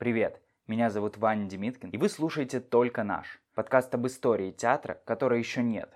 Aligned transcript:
Привет, 0.00 0.40
меня 0.66 0.88
зовут 0.88 1.18
Ваня 1.18 1.44
Демиткин, 1.44 1.90
и 1.90 1.98
вы 1.98 2.08
слушаете 2.08 2.58
«Только 2.58 3.04
наш»– 3.04 3.38
подкаст 3.54 3.94
об 3.94 4.06
истории 4.06 4.50
театра, 4.50 4.98
которой 5.04 5.40
еще 5.40 5.62
нет. 5.62 5.90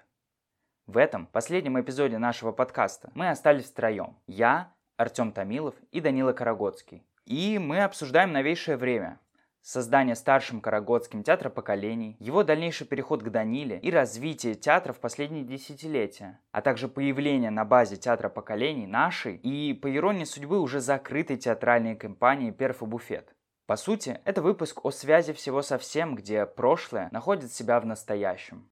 В 0.87 0.99
этом 0.99 1.25
последнем 1.25 1.81
эпизоде 1.81 2.19
нашего 2.19 2.53
подкаста 2.53 3.11
мы 3.15 3.31
остались 3.31 3.65
втроем. 3.65 4.19
Я, 4.27 4.75
Артем 4.99 5.33
Томилов 5.33 5.75
и 5.91 6.03
Данила 6.03 6.35
Карагодский. 6.35 7.03
И 7.25 7.59
мы 7.59 7.83
обсуждаем 7.83 8.33
новейшее 8.33 8.77
время, 8.77 9.21
создание 9.63 10.17
старшим 10.17 10.61
Карагодским 10.61 11.23
театра 11.23 11.49
поколений, 11.49 12.19
его 12.21 12.45
дальнейший 12.45 12.87
переход 12.87 13.23
к 13.23 13.31
Даниле 13.31 13.79
и 13.79 13.91
развитие 13.91 14.55
театра 14.55 14.93
в 14.93 15.01
последние 15.01 15.45
десятилетия, 15.45 16.41
а 16.53 16.61
также 16.61 16.89
появление 16.89 17.51
на 17.51 17.65
базе 17.65 17.97
театра 17.97 18.29
поколений 18.29 18.87
нашей 18.87 19.37
и, 19.37 19.73
по 19.73 19.91
иронии 19.91 20.25
судьбы, 20.25 20.61
уже 20.61 20.81
закрытой 20.81 21.39
театральной 21.39 21.97
компании 21.97 22.51
«Перф 22.51 22.83
и 22.83 22.85
Буфет». 22.85 23.34
По 23.67 23.77
сути, 23.77 24.21
это 24.27 24.43
выпуск 24.43 24.85
о 24.85 24.91
связи 24.91 25.33
всего 25.33 25.63
со 25.63 25.79
всем, 25.79 26.17
где 26.17 26.45
прошлое 26.45 27.09
находит 27.13 27.51
себя 27.51 27.81
в 27.81 27.87
настоящем. 27.87 28.69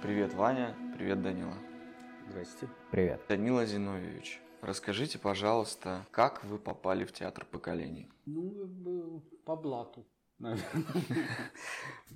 Привет, 0.00 0.32
Ваня. 0.32 0.74
Привет, 1.02 1.20
Данила. 1.20 1.58
Здрасте. 2.28 2.68
Привет. 2.92 3.20
Данила 3.28 3.66
Зиновьевич, 3.66 4.40
расскажите, 4.60 5.18
пожалуйста, 5.18 6.06
как 6.12 6.44
вы 6.44 6.60
попали 6.60 7.04
в 7.04 7.12
театр 7.12 7.44
поколений? 7.44 8.08
Ну, 8.24 9.20
по 9.44 9.56
блату, 9.56 10.06
наверное. 10.38 11.28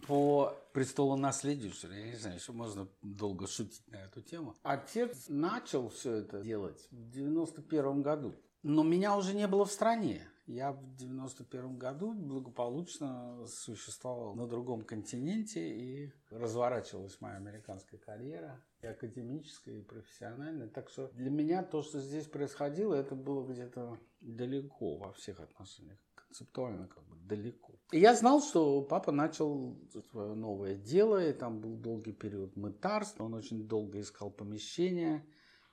По 0.07 0.57
престолонаследию, 0.73 1.73
что 1.73 1.89
ли. 1.89 1.99
Я 1.99 2.07
не 2.13 2.17
знаю, 2.17 2.37
еще 2.37 2.53
можно 2.53 2.87
долго 3.03 3.49
шутить 3.49 3.83
на 3.89 3.97
эту 3.97 4.23
тему. 4.23 4.55
Отец 4.63 5.25
начал 5.27 5.89
все 5.89 6.19
это 6.19 6.41
делать 6.41 6.87
в 6.93 7.11
91 7.11 8.03
году. 8.03 8.37
Но 8.63 8.85
меня 8.85 9.17
уже 9.17 9.35
не 9.35 9.49
было 9.49 9.65
в 9.65 9.73
стране. 9.73 10.29
Я 10.47 10.71
в 10.71 10.95
91 10.95 11.77
году 11.77 12.13
благополучно 12.13 13.45
существовал 13.49 14.37
на 14.37 14.47
другом 14.47 14.83
континенте 14.83 15.77
и 15.77 16.13
разворачивалась 16.31 17.21
моя 17.21 17.37
американская 17.37 17.99
карьера, 17.99 18.63
и 18.87 18.91
академическая, 18.91 19.79
и 19.79 19.83
профессиональная. 19.83 20.69
Так 20.69 20.89
что 20.89 21.09
для 21.15 21.31
меня 21.31 21.63
то, 21.63 21.83
что 21.83 22.01
здесь 22.01 22.27
происходило, 22.27 22.95
это 22.95 23.15
было 23.15 23.47
где-то 23.47 23.99
далеко 24.21 24.97
во 24.97 25.13
всех 25.13 25.41
отношениях. 25.41 25.99
Концептуально 26.15 26.87
как 26.89 27.05
бы 27.05 27.17
далеко. 27.17 27.75
И 27.93 27.99
я 27.99 28.15
знал, 28.15 28.41
что 28.41 28.83
папа 28.83 29.13
начал 29.13 29.77
свое 30.11 30.35
новое 30.35 30.75
дело, 30.75 31.25
и 31.25 31.33
там 31.33 31.61
был 31.61 31.77
долгий 31.77 32.13
период 32.13 32.57
мытарства. 32.57 33.25
Он 33.25 33.35
очень 33.35 33.69
долго 33.69 34.01
искал 34.01 34.31
помещение 34.31 35.25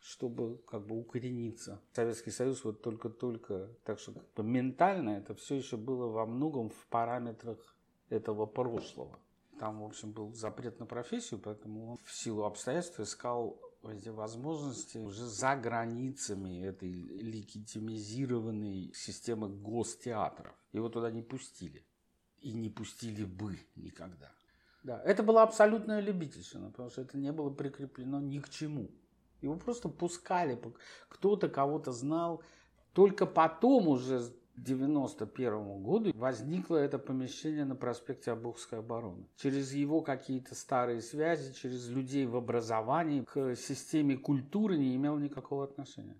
чтобы 0.06 0.58
как 0.68 0.86
бы 0.86 1.00
укорениться. 1.00 1.82
Советский 1.94 2.32
Союз 2.32 2.66
вот 2.66 2.82
только-только, 2.82 3.70
так 3.86 4.00
что 4.00 4.12
как 4.12 4.34
бы 4.36 4.44
ментально 4.44 5.12
это 5.12 5.34
все 5.34 5.56
еще 5.56 5.78
было 5.78 6.08
во 6.08 6.26
многом 6.26 6.70
в 6.70 6.88
параметрах 6.88 7.74
этого 8.10 8.46
прошлого. 8.46 9.18
Там, 9.64 9.80
в 9.80 9.86
общем, 9.86 10.12
был 10.12 10.34
запрет 10.34 10.82
на 10.82 10.86
профессию, 10.86 11.40
поэтому 11.40 11.92
он 11.92 11.98
в 12.04 12.12
силу 12.12 12.44
обстоятельств 12.44 13.00
искал 13.00 13.62
эти 13.90 14.10
возможности 14.10 14.98
уже 14.98 15.26
за 15.26 15.56
границами 15.56 16.66
этой 16.66 16.92
легитимизированной 16.92 18.92
системы 18.94 19.48
гостеатров. 19.48 20.54
Его 20.74 20.90
туда 20.90 21.12
не 21.12 21.22
пустили. 21.22 21.86
И 22.42 22.52
не 22.52 22.70
пустили 22.70 23.24
бы 23.24 23.58
никогда. 23.78 24.34
Да, 24.84 25.02
это 25.06 25.24
была 25.24 25.44
абсолютная 25.44 26.02
любительщина, 26.02 26.70
потому 26.70 26.90
что 26.90 27.04
это 27.04 27.18
не 27.18 27.32
было 27.32 27.50
прикреплено 27.50 28.20
ни 28.20 28.40
к 28.40 28.50
чему. 28.50 28.92
Его 29.40 29.56
просто 29.56 29.88
пускали, 29.88 30.62
кто-то 31.08 31.48
кого-то 31.48 31.94
знал. 31.94 32.44
Только 32.92 33.26
потом 33.26 33.88
уже 33.88 34.30
к 34.56 34.60
91 34.60 35.82
году 35.82 36.12
возникло 36.14 36.78
это 36.78 37.00
помещение 37.00 37.66
на 37.66 37.76
проспекте 37.76 38.32
Обухской 38.32 38.80
обороны. 38.80 39.28
Через 39.38 39.74
его 39.74 40.02
какие-то 40.02 40.56
старые 40.56 41.02
связи, 41.02 41.54
через 41.54 41.90
людей 41.90 42.26
в 42.26 42.36
образовании 42.36 43.24
к 43.24 43.56
системе 43.56 44.18
культуры 44.18 44.78
не 44.78 44.96
имел 44.96 45.18
никакого 45.18 45.64
отношения. 45.64 46.20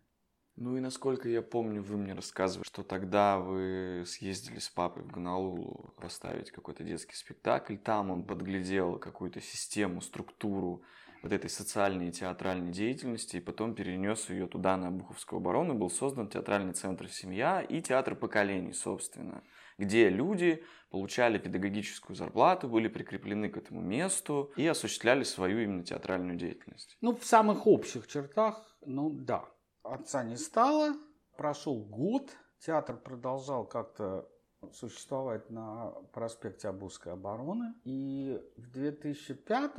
Ну 0.56 0.78
и 0.78 0.80
насколько 0.80 1.28
я 1.28 1.42
помню, 1.42 1.82
вы 1.82 1.98
мне 1.98 2.14
рассказывали, 2.14 2.66
что 2.68 2.84
тогда 2.84 3.40
вы 3.40 4.04
съездили 4.06 4.60
с 4.60 4.70
папой 4.70 5.02
в 5.04 5.12
Гонолулу 5.12 5.96
поставить 6.00 6.52
какой-то 6.52 6.84
детский 6.84 7.16
спектакль. 7.16 7.76
Там 7.76 8.12
он 8.12 8.24
подглядел 8.24 9.00
какую-то 9.00 9.42
систему, 9.42 10.02
структуру 10.02 10.84
вот 11.24 11.32
этой 11.32 11.50
социальной 11.50 12.10
и 12.10 12.12
театральной 12.12 12.72
деятельности, 12.72 13.38
и 13.38 13.40
потом 13.40 13.74
перенес 13.74 14.30
ее 14.30 14.46
туда, 14.46 14.76
на 14.76 14.90
Обуховскую 14.90 15.40
оборону, 15.40 15.74
был 15.74 15.90
создан 15.90 16.28
театральный 16.28 16.74
центр 16.74 17.08
«Семья» 17.08 17.62
и 17.62 17.82
театр 17.82 18.16
поколений, 18.16 18.74
собственно, 18.74 19.42
где 19.78 20.10
люди 20.10 20.64
получали 20.92 21.38
педагогическую 21.38 22.16
зарплату, 22.16 22.68
были 22.68 22.90
прикреплены 22.90 23.50
к 23.50 23.58
этому 23.58 23.82
месту 23.82 24.52
и 24.58 24.68
осуществляли 24.68 25.24
свою 25.24 25.60
именно 25.60 25.84
театральную 25.84 26.38
деятельность. 26.38 26.98
Ну, 27.00 27.16
в 27.16 27.26
самых 27.26 27.66
общих 27.68 28.06
чертах, 28.08 28.78
ну 28.86 29.10
да. 29.10 29.46
Отца 29.82 30.24
не 30.24 30.36
стало, 30.36 30.94
прошел 31.38 31.84
год, 31.84 32.32
театр 32.60 32.98
продолжал 32.98 33.66
как-то 33.66 34.30
существовать 34.74 35.50
на 35.50 35.92
проспекте 36.14 36.68
Обузской 36.68 37.14
обороны. 37.14 37.74
И 37.84 38.40
в 38.58 38.70
2005 38.72 39.72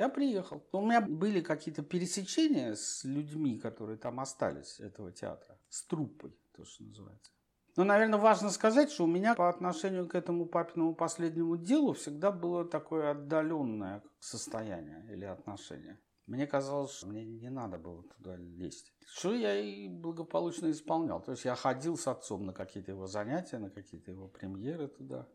я 0.00 0.08
приехал. 0.08 0.66
У 0.72 0.80
меня 0.80 1.02
были 1.02 1.42
какие-то 1.42 1.82
пересечения 1.82 2.74
с 2.74 3.04
людьми, 3.04 3.58
которые 3.58 3.98
там 3.98 4.18
остались, 4.18 4.80
этого 4.80 5.12
театра. 5.12 5.58
С 5.68 5.84
труппой, 5.84 6.34
то, 6.56 6.64
что 6.64 6.84
называется. 6.84 7.30
Но, 7.76 7.84
наверное, 7.84 8.18
важно 8.18 8.48
сказать, 8.48 8.90
что 8.90 9.04
у 9.04 9.06
меня 9.06 9.34
по 9.34 9.50
отношению 9.50 10.08
к 10.08 10.14
этому 10.14 10.46
папиному 10.46 10.94
последнему 10.94 11.58
делу 11.58 11.92
всегда 11.92 12.32
было 12.32 12.64
такое 12.64 13.10
отдаленное 13.10 14.02
состояние 14.20 15.06
или 15.12 15.26
отношение. 15.26 16.00
Мне 16.26 16.46
казалось, 16.46 16.92
что 16.92 17.06
мне 17.06 17.22
не 17.26 17.50
надо 17.50 17.76
было 17.76 18.02
туда 18.02 18.36
лезть. 18.36 18.94
Что 19.04 19.34
я 19.34 19.54
и 19.54 19.86
благополучно 19.86 20.70
исполнял. 20.70 21.20
То 21.20 21.32
есть 21.32 21.44
я 21.44 21.54
ходил 21.54 21.98
с 21.98 22.06
отцом 22.06 22.46
на 22.46 22.54
какие-то 22.54 22.92
его 22.92 23.06
занятия, 23.06 23.58
на 23.58 23.68
какие-то 23.68 24.10
его 24.10 24.28
премьеры 24.28 24.88
туда. 24.88 25.28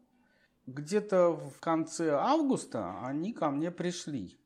Где-то 0.65 1.33
в 1.33 1.59
конце 1.59 2.15
августа 2.15 2.99
они 3.05 3.31
ко 3.31 3.51
мне 3.51 3.69
пришли 3.69 4.39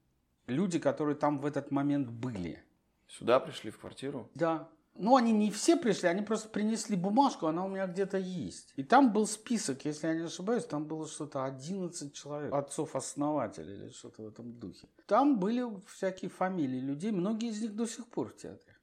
люди, 0.49 0.79
которые 0.79 1.15
там 1.15 1.39
в 1.39 1.45
этот 1.45 1.71
момент 1.71 2.09
были. 2.09 2.63
Сюда 3.07 3.39
пришли 3.39 3.71
в 3.71 3.79
квартиру? 3.79 4.29
Да. 4.35 4.69
Ну, 4.95 5.15
они 5.15 5.31
не 5.31 5.49
все 5.49 5.77
пришли, 5.77 6.09
они 6.09 6.21
просто 6.21 6.49
принесли 6.49 6.97
бумажку, 6.97 7.47
она 7.47 7.63
у 7.63 7.69
меня 7.69 7.87
где-то 7.87 8.17
есть. 8.17 8.73
И 8.75 8.83
там 8.83 9.13
был 9.13 9.27
список, 9.27 9.85
если 9.85 10.07
я 10.07 10.13
не 10.13 10.25
ошибаюсь, 10.25 10.65
там 10.65 10.85
было 10.85 11.07
что-то 11.07 11.45
11 11.45 12.13
человек, 12.13 12.53
отцов-основателей 12.53 13.75
или 13.75 13.89
что-то 13.91 14.23
в 14.23 14.27
этом 14.27 14.59
духе. 14.59 14.89
Там 15.07 15.39
были 15.39 15.63
всякие 15.87 16.29
фамилии 16.29 16.79
людей, 16.79 17.11
многие 17.11 17.49
из 17.49 17.61
них 17.61 17.75
до 17.75 17.85
сих 17.85 18.07
пор 18.07 18.27
в 18.29 18.35
театре. 18.35 18.75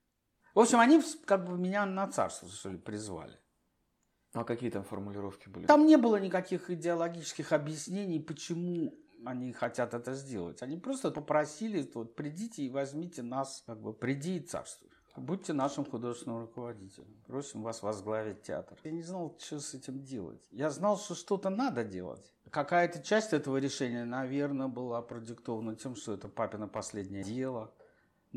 В 0.54 0.60
общем, 0.60 0.80
они 0.80 1.02
как 1.26 1.44
бы 1.44 1.58
меня 1.58 1.84
на 1.84 2.08
царство, 2.08 2.48
что 2.48 2.70
ли, 2.70 2.78
призвали. 2.78 3.38
Ну, 4.32 4.40
а 4.40 4.44
какие 4.44 4.70
там 4.70 4.84
формулировки 4.84 5.50
были? 5.50 5.66
Там 5.66 5.86
не 5.86 5.96
было 5.96 6.16
никаких 6.16 6.70
идеологических 6.70 7.52
объяснений, 7.52 8.20
почему 8.20 8.94
они 9.24 9.52
хотят 9.52 9.94
это 9.94 10.14
сделать. 10.14 10.62
Они 10.62 10.76
просто 10.76 11.10
попросили, 11.10 11.88
вот, 11.94 12.14
придите 12.14 12.62
и 12.62 12.70
возьмите 12.70 13.22
нас, 13.22 13.62
как 13.66 13.80
бы, 13.80 13.92
приди 13.92 14.36
и 14.36 14.40
царствуй. 14.40 14.90
Будьте 15.16 15.54
нашим 15.54 15.86
художественным 15.86 16.40
руководителем. 16.40 17.08
Просим 17.26 17.62
вас 17.62 17.82
возглавить 17.82 18.42
театр. 18.42 18.78
Я 18.84 18.90
не 18.90 19.02
знал, 19.02 19.34
что 19.38 19.60
с 19.60 19.72
этим 19.72 20.02
делать. 20.04 20.46
Я 20.50 20.68
знал, 20.70 20.98
что 20.98 21.14
что-то 21.14 21.48
надо 21.48 21.84
делать. 21.84 22.34
Какая-то 22.50 23.02
часть 23.02 23.32
этого 23.32 23.56
решения, 23.56 24.04
наверное, 24.04 24.68
была 24.68 25.00
продиктована 25.00 25.74
тем, 25.74 25.96
что 25.96 26.12
это 26.12 26.28
папина 26.28 26.68
последнее 26.68 27.24
дело. 27.24 27.72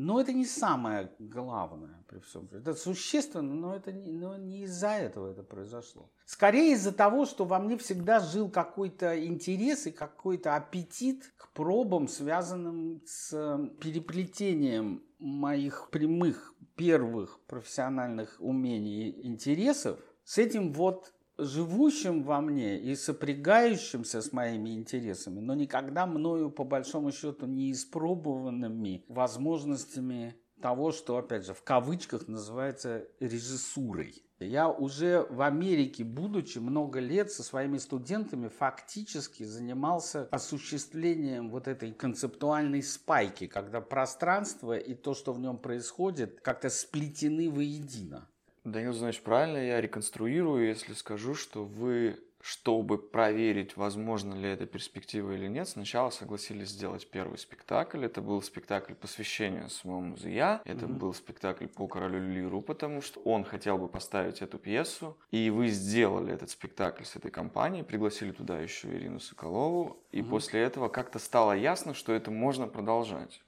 Но 0.02 0.18
это 0.18 0.32
не 0.32 0.46
самое 0.46 1.12
главное 1.18 2.02
при 2.08 2.20
всем. 2.20 2.48
Это 2.52 2.74
существенно, 2.74 3.52
но 3.52 3.76
это 3.76 3.92
не, 3.92 4.10
но 4.10 4.34
не 4.38 4.62
из-за 4.62 4.92
этого 4.92 5.30
это 5.30 5.42
произошло. 5.42 6.10
Скорее 6.24 6.72
из-за 6.72 6.92
того, 6.92 7.26
что 7.26 7.44
во 7.44 7.58
мне 7.58 7.76
всегда 7.76 8.18
жил 8.18 8.48
какой-то 8.48 9.22
интерес 9.22 9.86
и 9.86 9.90
какой-то 9.90 10.56
аппетит 10.56 11.30
к 11.36 11.52
пробам, 11.52 12.08
связанным 12.08 13.02
с 13.04 13.30
переплетением 13.78 15.04
моих 15.18 15.90
прямых 15.90 16.54
первых 16.76 17.38
профессиональных 17.40 18.36
умений 18.38 19.10
и 19.10 19.26
интересов 19.26 20.00
с 20.24 20.38
этим 20.38 20.72
вот 20.72 21.12
живущим 21.44 22.22
во 22.22 22.40
мне 22.40 22.78
и 22.78 22.94
сопрягающимся 22.94 24.22
с 24.22 24.32
моими 24.32 24.70
интересами, 24.70 25.40
но 25.40 25.54
никогда 25.54 26.06
мною, 26.06 26.50
по 26.50 26.64
большому 26.64 27.12
счету, 27.12 27.46
не 27.46 27.72
испробованными 27.72 29.04
возможностями 29.08 30.36
того, 30.60 30.92
что, 30.92 31.16
опять 31.16 31.46
же, 31.46 31.54
в 31.54 31.62
кавычках 31.62 32.28
называется 32.28 33.06
режиссурой. 33.18 34.22
Я 34.38 34.70
уже 34.70 35.26
в 35.28 35.42
Америке, 35.42 36.02
будучи 36.02 36.58
много 36.58 36.98
лет 36.98 37.30
со 37.30 37.42
своими 37.42 37.76
студентами, 37.76 38.48
фактически 38.48 39.42
занимался 39.42 40.28
осуществлением 40.30 41.50
вот 41.50 41.68
этой 41.68 41.92
концептуальной 41.92 42.82
спайки, 42.82 43.46
когда 43.46 43.82
пространство 43.82 44.78
и 44.78 44.94
то, 44.94 45.12
что 45.12 45.34
в 45.34 45.40
нем 45.40 45.58
происходит, 45.58 46.40
как-то 46.40 46.70
сплетены 46.70 47.50
воедино. 47.50 48.29
Данил, 48.64 48.92
значит, 48.92 49.22
правильно 49.22 49.58
я 49.58 49.80
реконструирую, 49.80 50.68
если 50.68 50.92
скажу, 50.92 51.34
что 51.34 51.64
вы 51.64 52.18
чтобы 52.42 52.96
проверить, 52.96 53.76
возможно 53.76 54.34
ли 54.34 54.48
эта 54.48 54.64
перспектива 54.64 55.32
или 55.32 55.46
нет, 55.46 55.68
сначала 55.68 56.08
согласились 56.10 56.70
сделать 56.70 57.06
первый 57.10 57.36
спектакль. 57.36 58.04
Это 58.04 58.22
был 58.22 58.40
спектакль 58.40 58.94
посвящения 58.94 59.68
самому 59.68 60.16
Зия. 60.16 60.62
Это 60.64 60.86
mm-hmm. 60.86 60.98
был 60.98 61.12
спектакль 61.12 61.66
по 61.66 61.86
королю 61.86 62.26
Лиру, 62.30 62.62
потому 62.62 63.02
что 63.02 63.20
он 63.20 63.44
хотел 63.44 63.76
бы 63.76 63.88
поставить 63.88 64.40
эту 64.40 64.58
пьесу. 64.58 65.18
И 65.30 65.50
вы 65.50 65.68
сделали 65.68 66.32
этот 66.32 66.50
спектакль 66.50 67.04
с 67.04 67.14
этой 67.14 67.30
компанией, 67.30 67.82
пригласили 67.82 68.32
туда 68.32 68.58
еще 68.58 68.88
Ирину 68.88 69.20
Соколову. 69.20 70.02
И 70.10 70.20
mm-hmm. 70.20 70.30
после 70.30 70.60
этого 70.62 70.88
как-то 70.88 71.18
стало 71.18 71.52
ясно, 71.52 71.92
что 71.92 72.14
это 72.14 72.30
можно 72.30 72.66
продолжать. 72.66 73.42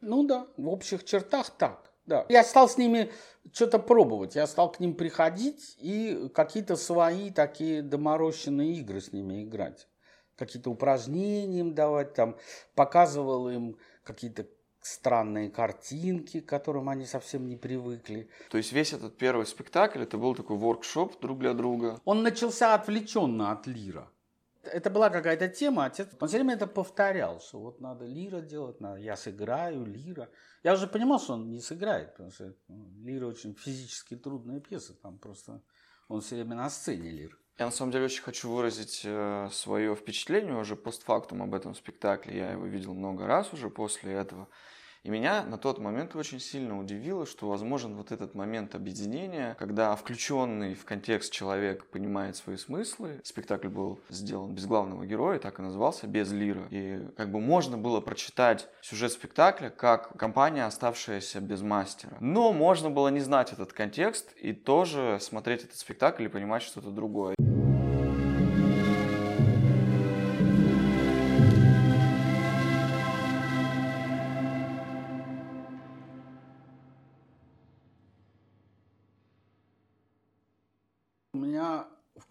Ну 0.00 0.24
да, 0.26 0.46
в 0.56 0.68
общих 0.68 1.04
чертах 1.04 1.50
так. 1.50 1.91
Да. 2.06 2.26
Я 2.28 2.44
стал 2.44 2.68
с 2.68 2.76
ними 2.76 3.10
что-то 3.52 3.78
пробовать. 3.78 4.34
Я 4.34 4.46
стал 4.46 4.72
к 4.72 4.80
ним 4.80 4.94
приходить 4.94 5.76
и 5.78 6.30
какие-то 6.34 6.76
свои 6.76 7.30
такие 7.30 7.82
доморощенные 7.82 8.74
игры 8.74 9.00
с 9.00 9.12
ними 9.12 9.44
играть. 9.44 9.88
Какие-то 10.36 10.70
упражнения 10.70 11.60
им 11.60 11.74
давать, 11.74 12.14
там, 12.14 12.36
показывал 12.74 13.48
им 13.48 13.76
какие-то 14.02 14.46
странные 14.80 15.48
картинки, 15.50 16.40
к 16.40 16.48
которым 16.48 16.88
они 16.88 17.06
совсем 17.06 17.46
не 17.46 17.56
привыкли. 17.56 18.28
То 18.50 18.58
есть 18.58 18.72
весь 18.72 18.92
этот 18.92 19.16
первый 19.16 19.46
спектакль, 19.46 20.02
это 20.02 20.18
был 20.18 20.34
такой 20.34 20.56
воркшоп 20.56 21.20
друг 21.20 21.38
для 21.38 21.54
друга? 21.54 22.00
Он 22.04 22.22
начался 22.22 22.74
отвлеченно 22.74 23.52
от 23.52 23.66
лира. 23.66 24.10
Это 24.72 24.90
была 24.90 25.10
какая-то 25.10 25.48
тема, 25.48 25.84
отец, 25.84 26.08
он 26.18 26.28
все 26.28 26.38
время 26.38 26.54
это 26.54 26.66
повторял, 26.66 27.40
что 27.40 27.60
вот 27.60 27.80
надо 27.80 28.06
лира 28.06 28.40
делать, 28.40 28.80
надо, 28.80 28.98
я 28.98 29.16
сыграю 29.16 29.84
лира. 29.84 30.30
Я 30.62 30.72
уже 30.72 30.86
понимал, 30.86 31.20
что 31.20 31.34
он 31.34 31.50
не 31.50 31.60
сыграет, 31.60 32.12
потому 32.12 32.30
что 32.30 32.54
ну, 32.68 32.90
лира 33.04 33.26
очень 33.26 33.54
физически 33.54 34.16
трудная 34.16 34.60
пьеса, 34.60 34.94
там 34.94 35.18
просто 35.18 35.60
он 36.08 36.20
все 36.20 36.36
время 36.36 36.56
на 36.56 36.70
сцене 36.70 37.10
лир. 37.10 37.38
Я 37.58 37.66
на 37.66 37.70
самом 37.70 37.92
деле 37.92 38.06
очень 38.06 38.22
хочу 38.22 38.50
выразить 38.50 39.02
э, 39.04 39.48
свое 39.52 39.94
впечатление 39.94 40.56
уже 40.56 40.74
постфактум 40.74 41.42
об 41.42 41.54
этом 41.54 41.74
спектакле. 41.74 42.36
Я 42.38 42.52
его 42.52 42.66
видел 42.66 42.94
много 42.94 43.26
раз 43.26 43.52
уже 43.52 43.68
после 43.68 44.14
этого. 44.14 44.48
И 45.04 45.10
меня 45.10 45.42
на 45.42 45.58
тот 45.58 45.78
момент 45.78 46.14
очень 46.14 46.38
сильно 46.38 46.78
удивило, 46.78 47.26
что 47.26 47.48
возможен 47.48 47.96
вот 47.96 48.12
этот 48.12 48.36
момент 48.36 48.76
объединения, 48.76 49.56
когда 49.58 49.96
включенный 49.96 50.74
в 50.74 50.84
контекст 50.84 51.32
человек 51.32 51.86
понимает 51.86 52.36
свои 52.36 52.56
смыслы. 52.56 53.20
Спектакль 53.24 53.66
был 53.66 53.98
сделан 54.10 54.54
без 54.54 54.66
главного 54.66 55.04
героя, 55.04 55.40
так 55.40 55.58
и 55.58 55.62
назывался, 55.62 56.06
без 56.06 56.30
лира. 56.30 56.68
И 56.70 57.04
как 57.16 57.32
бы 57.32 57.40
можно 57.40 57.76
было 57.76 58.00
прочитать 58.00 58.68
сюжет 58.80 59.10
спектакля 59.10 59.70
как 59.70 60.16
компания, 60.16 60.64
оставшаяся 60.64 61.40
без 61.40 61.62
мастера. 61.62 62.16
Но 62.20 62.52
можно 62.52 62.88
было 62.88 63.08
не 63.08 63.20
знать 63.20 63.52
этот 63.52 63.72
контекст 63.72 64.32
и 64.40 64.52
тоже 64.52 65.18
смотреть 65.20 65.64
этот 65.64 65.78
спектакль 65.78 66.24
и 66.24 66.28
понимать 66.28 66.62
что-то 66.62 66.90
другое. 66.90 67.34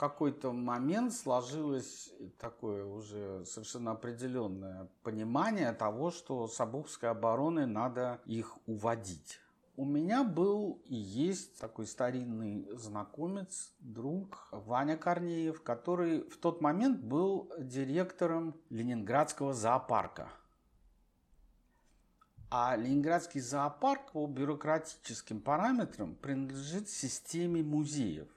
Какой-то 0.01 0.51
момент 0.51 1.13
сложилось 1.13 2.11
такое 2.39 2.85
уже 2.85 3.45
совершенно 3.45 3.91
определенное 3.91 4.89
понимание 5.03 5.73
того, 5.73 6.09
что 6.09 6.47
с 6.47 6.59
Обухской 6.59 7.11
обороны 7.11 7.67
надо 7.67 8.19
их 8.25 8.57
уводить. 8.65 9.39
У 9.77 9.85
меня 9.85 10.23
был 10.23 10.81
и 10.85 10.95
есть 10.95 11.59
такой 11.59 11.85
старинный 11.85 12.67
знакомец, 12.73 13.71
друг 13.79 14.47
Ваня 14.51 14.97
Корнеев, 14.97 15.61
который 15.61 16.27
в 16.29 16.37
тот 16.37 16.61
момент 16.61 16.99
был 16.99 17.51
директором 17.59 18.55
Ленинградского 18.71 19.53
зоопарка. 19.53 20.29
А 22.49 22.75
Ленинградский 22.75 23.39
зоопарк 23.39 24.13
по 24.13 24.25
бюрократическим 24.25 25.39
параметрам 25.41 26.15
принадлежит 26.15 26.89
системе 26.89 27.61
музеев. 27.61 28.27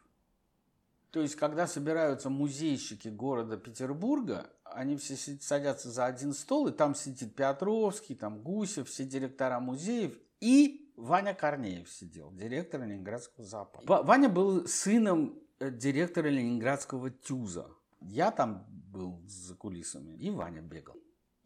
То 1.14 1.20
есть, 1.20 1.36
когда 1.36 1.68
собираются 1.68 2.28
музейщики 2.28 3.06
города 3.06 3.56
Петербурга, 3.56 4.50
они 4.64 4.96
все 4.96 5.14
садятся 5.40 5.88
за 5.88 6.06
один 6.06 6.34
стол, 6.34 6.66
и 6.66 6.72
там 6.72 6.96
сидит 6.96 7.36
Петровский, 7.36 8.16
там 8.16 8.42
Гусев, 8.42 8.88
все 8.88 9.04
директора 9.04 9.60
музеев, 9.60 10.18
и 10.40 10.92
Ваня 10.96 11.32
Корнеев 11.32 11.88
сидел, 11.88 12.32
директор 12.32 12.82
Ленинградского 12.82 13.44
зоопарка. 13.46 14.02
Ваня 14.02 14.28
был 14.28 14.66
сыном 14.66 15.38
э, 15.60 15.70
директора 15.70 16.26
Ленинградского 16.26 17.10
ТЮЗа. 17.10 17.68
Я 18.00 18.32
там 18.32 18.66
был 18.68 19.22
за 19.24 19.54
кулисами, 19.54 20.16
и 20.16 20.30
Ваня 20.30 20.62
бегал. 20.62 20.96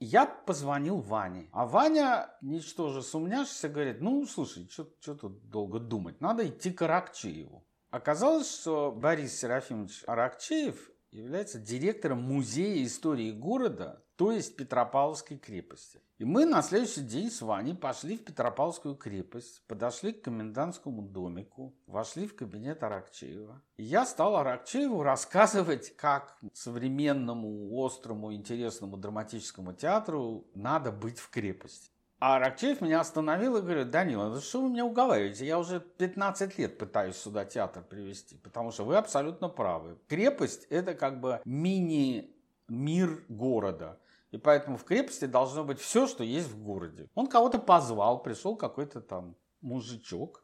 Я 0.00 0.24
позвонил 0.24 1.00
Ване. 1.00 1.50
А 1.52 1.66
Ваня, 1.66 2.30
ничтоже 2.40 3.02
сумняшися, 3.02 3.68
говорит, 3.68 4.00
ну, 4.00 4.26
слушай, 4.26 4.66
что 4.70 5.14
тут 5.14 5.50
долго 5.50 5.78
думать, 5.78 6.22
надо 6.22 6.48
идти 6.48 6.70
к 6.70 6.80
Аракчееву. 6.80 7.67
Оказалось, 7.90 8.52
что 8.52 8.92
Борис 8.92 9.38
Серафимович 9.38 10.04
Аракчеев 10.06 10.90
является 11.10 11.58
директором 11.58 12.22
Музея 12.22 12.84
истории 12.84 13.30
города, 13.30 14.04
то 14.16 14.30
есть 14.30 14.56
Петропавловской 14.56 15.38
крепости. 15.38 16.02
И 16.18 16.24
мы 16.24 16.44
на 16.44 16.60
следующий 16.60 17.02
день 17.02 17.30
с 17.30 17.40
Ваней 17.40 17.74
пошли 17.74 18.16
в 18.16 18.24
Петропавловскую 18.24 18.96
крепость, 18.96 19.64
подошли 19.68 20.12
к 20.12 20.22
комендантскому 20.22 21.02
домику, 21.02 21.74
вошли 21.86 22.26
в 22.26 22.34
кабинет 22.34 22.82
Аракчеева. 22.82 23.62
И 23.76 23.84
я 23.84 24.04
стал 24.04 24.36
Аракчееву 24.36 25.02
рассказывать, 25.02 25.96
как 25.96 26.36
современному, 26.52 27.70
острому, 27.72 28.34
интересному 28.34 28.96
драматическому 28.96 29.72
театру 29.72 30.46
надо 30.54 30.90
быть 30.90 31.20
в 31.20 31.30
крепости. 31.30 31.90
А 32.20 32.36
Аракчеев 32.36 32.80
меня 32.80 33.00
остановил 33.00 33.56
и 33.56 33.60
говорит, 33.60 33.90
Данила, 33.90 34.28
ну 34.28 34.40
что 34.40 34.60
вы 34.60 34.70
меня 34.70 34.84
уговариваете? 34.84 35.46
Я 35.46 35.58
уже 35.58 35.78
15 35.78 36.58
лет 36.58 36.76
пытаюсь 36.76 37.16
сюда 37.16 37.44
театр 37.44 37.84
привести, 37.84 38.36
потому 38.38 38.72
что 38.72 38.84
вы 38.84 38.96
абсолютно 38.96 39.48
правы. 39.48 39.96
Крепость– 40.08 40.66
это 40.70 40.94
как 40.94 41.20
бы 41.20 41.40
мини-мир 41.44 43.24
города. 43.28 44.00
И 44.32 44.36
поэтому 44.36 44.76
в 44.76 44.84
крепости 44.84 45.26
должно 45.26 45.62
быть 45.62 45.78
все, 45.78 46.08
что 46.08 46.24
есть 46.24 46.48
в 46.48 46.60
городе. 46.62 47.08
Он 47.14 47.28
кого-то 47.28 47.58
позвал, 47.58 48.20
пришел 48.20 48.56
какой-то 48.56 49.00
там 49.00 49.36
мужичок, 49.60 50.42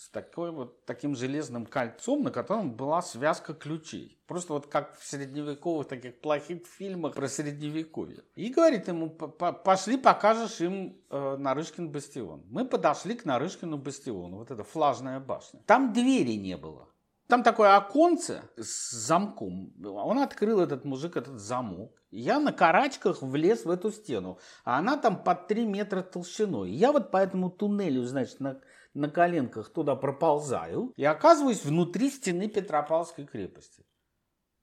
с 0.00 0.08
такой 0.08 0.50
вот, 0.50 0.86
таким 0.86 1.14
железным 1.14 1.66
кольцом, 1.66 2.22
на 2.22 2.30
котором 2.30 2.72
была 2.72 3.02
связка 3.02 3.52
ключей. 3.52 4.18
Просто 4.26 4.54
вот 4.54 4.66
как 4.66 4.98
в 4.98 5.06
средневековых 5.06 5.88
таких 5.88 6.22
плохих 6.22 6.66
фильмах 6.66 7.14
про 7.14 7.28
средневековье. 7.28 8.22
И 8.34 8.48
говорит 8.48 8.88
ему, 8.88 9.10
пошли 9.10 9.98
покажешь 9.98 10.62
им 10.62 10.96
э, 11.10 11.36
Нарышкин 11.36 11.90
бастион. 11.90 12.42
Мы 12.48 12.64
подошли 12.64 13.14
к 13.14 13.26
Нарышкину 13.26 13.76
бастиону, 13.76 14.38
вот 14.38 14.50
эта 14.50 14.64
флажная 14.64 15.20
башня. 15.20 15.60
Там 15.66 15.92
двери 15.92 16.36
не 16.36 16.56
было. 16.56 16.88
Там 17.30 17.42
такое 17.42 17.76
оконце 17.76 18.42
с 18.56 18.90
замком. 18.90 19.72
Он 19.84 20.18
открыл 20.18 20.60
этот 20.60 20.84
мужик, 20.84 21.16
этот 21.16 21.38
замок. 21.38 21.92
Я 22.10 22.40
на 22.40 22.52
карачках 22.52 23.22
влез 23.22 23.66
в 23.66 23.70
эту 23.70 23.92
стену. 23.92 24.38
А 24.64 24.78
она 24.78 24.96
там 24.96 25.22
под 25.22 25.46
3 25.46 25.66
метра 25.66 26.02
толщиной. 26.02 26.70
Я 26.70 26.90
вот 26.90 27.12
по 27.12 27.18
этому 27.18 27.50
туннелю, 27.50 28.02
значит, 28.04 28.40
на, 28.40 28.60
на 28.94 29.08
коленках 29.08 29.70
туда 29.70 29.96
проползаю 29.96 30.92
и 30.96 31.04
оказываюсь 31.04 31.64
внутри 31.64 32.10
стены 32.10 32.48
Петропавловской 32.48 33.26
крепости. 33.26 33.84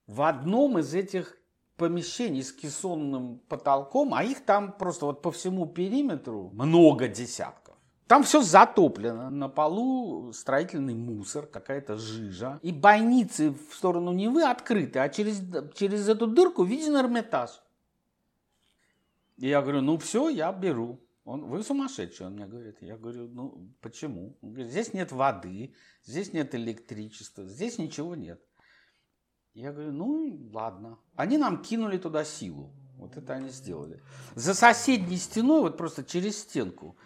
В 0.06 0.22
одном 0.22 0.80
из 0.80 0.94
этих 0.94 1.38
помещений 1.76 2.44
с 2.44 2.52
кессонным 2.52 3.40
потолком, 3.48 4.14
а 4.14 4.24
их 4.24 4.46
там 4.46 4.72
просто 4.72 5.06
вот 5.06 5.22
по 5.22 5.32
всему 5.32 5.66
периметру 5.68 6.50
много 6.54 7.08
десятков. 7.08 7.76
Там 8.08 8.24
все 8.24 8.42
затоплено. 8.42 9.30
На 9.30 9.50
полу 9.50 10.32
строительный 10.32 10.96
мусор, 10.96 11.46
какая-то 11.46 11.98
жижа. 11.98 12.58
И 12.62 12.72
бойницы 12.72 13.52
в 13.52 13.76
сторону 13.76 14.14
Невы 14.14 14.44
открыты, 14.44 15.00
а 15.00 15.10
через, 15.10 15.42
через 15.76 16.08
эту 16.08 16.26
дырку 16.28 16.64
виден 16.64 16.96
Эрмитаж. 16.96 17.62
И 19.38 19.50
я 19.50 19.62
говорю, 19.62 19.82
ну 19.82 19.98
все, 19.98 20.30
я 20.30 20.52
беру. 20.54 21.00
Он, 21.28 21.44
вы 21.44 21.62
сумасшедший, 21.62 22.26
он 22.26 22.36
мне 22.36 22.48
говорит. 22.48 22.82
Я 22.82 22.96
говорю, 22.96 23.28
ну 23.28 23.70
почему? 23.82 24.38
Он 24.42 24.54
говорит, 24.54 24.72
здесь 24.72 24.94
нет 24.94 25.12
воды, 25.12 25.76
здесь 26.06 26.32
нет 26.32 26.56
электричества, 26.56 27.46
здесь 27.46 27.78
ничего 27.78 28.16
нет. 28.16 28.42
Я 29.54 29.74
говорю, 29.74 29.92
ну 29.92 30.50
ладно. 30.54 31.00
Они 31.18 31.38
нам 31.38 31.62
кинули 31.62 31.98
туда 31.98 32.24
силу. 32.24 32.74
Вот 32.98 33.18
это 33.18 33.34
они 33.34 33.50
сделали. 33.50 34.02
За 34.36 34.54
соседней 34.54 35.18
стеной, 35.18 35.60
вот 35.62 35.76
просто 35.76 36.06
через 36.06 36.40
стенку, 36.40 36.98